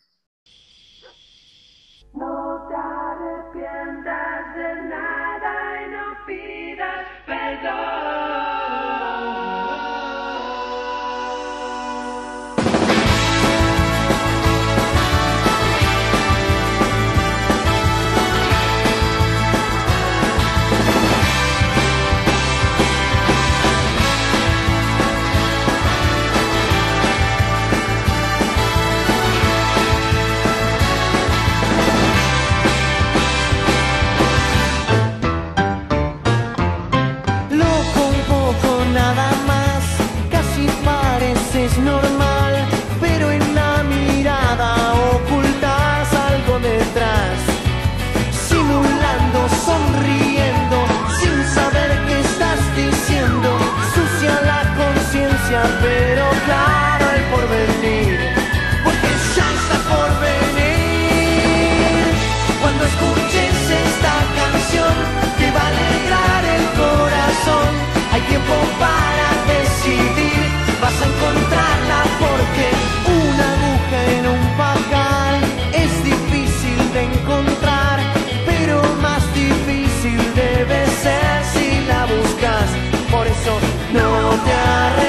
[84.47, 85.08] Yeah.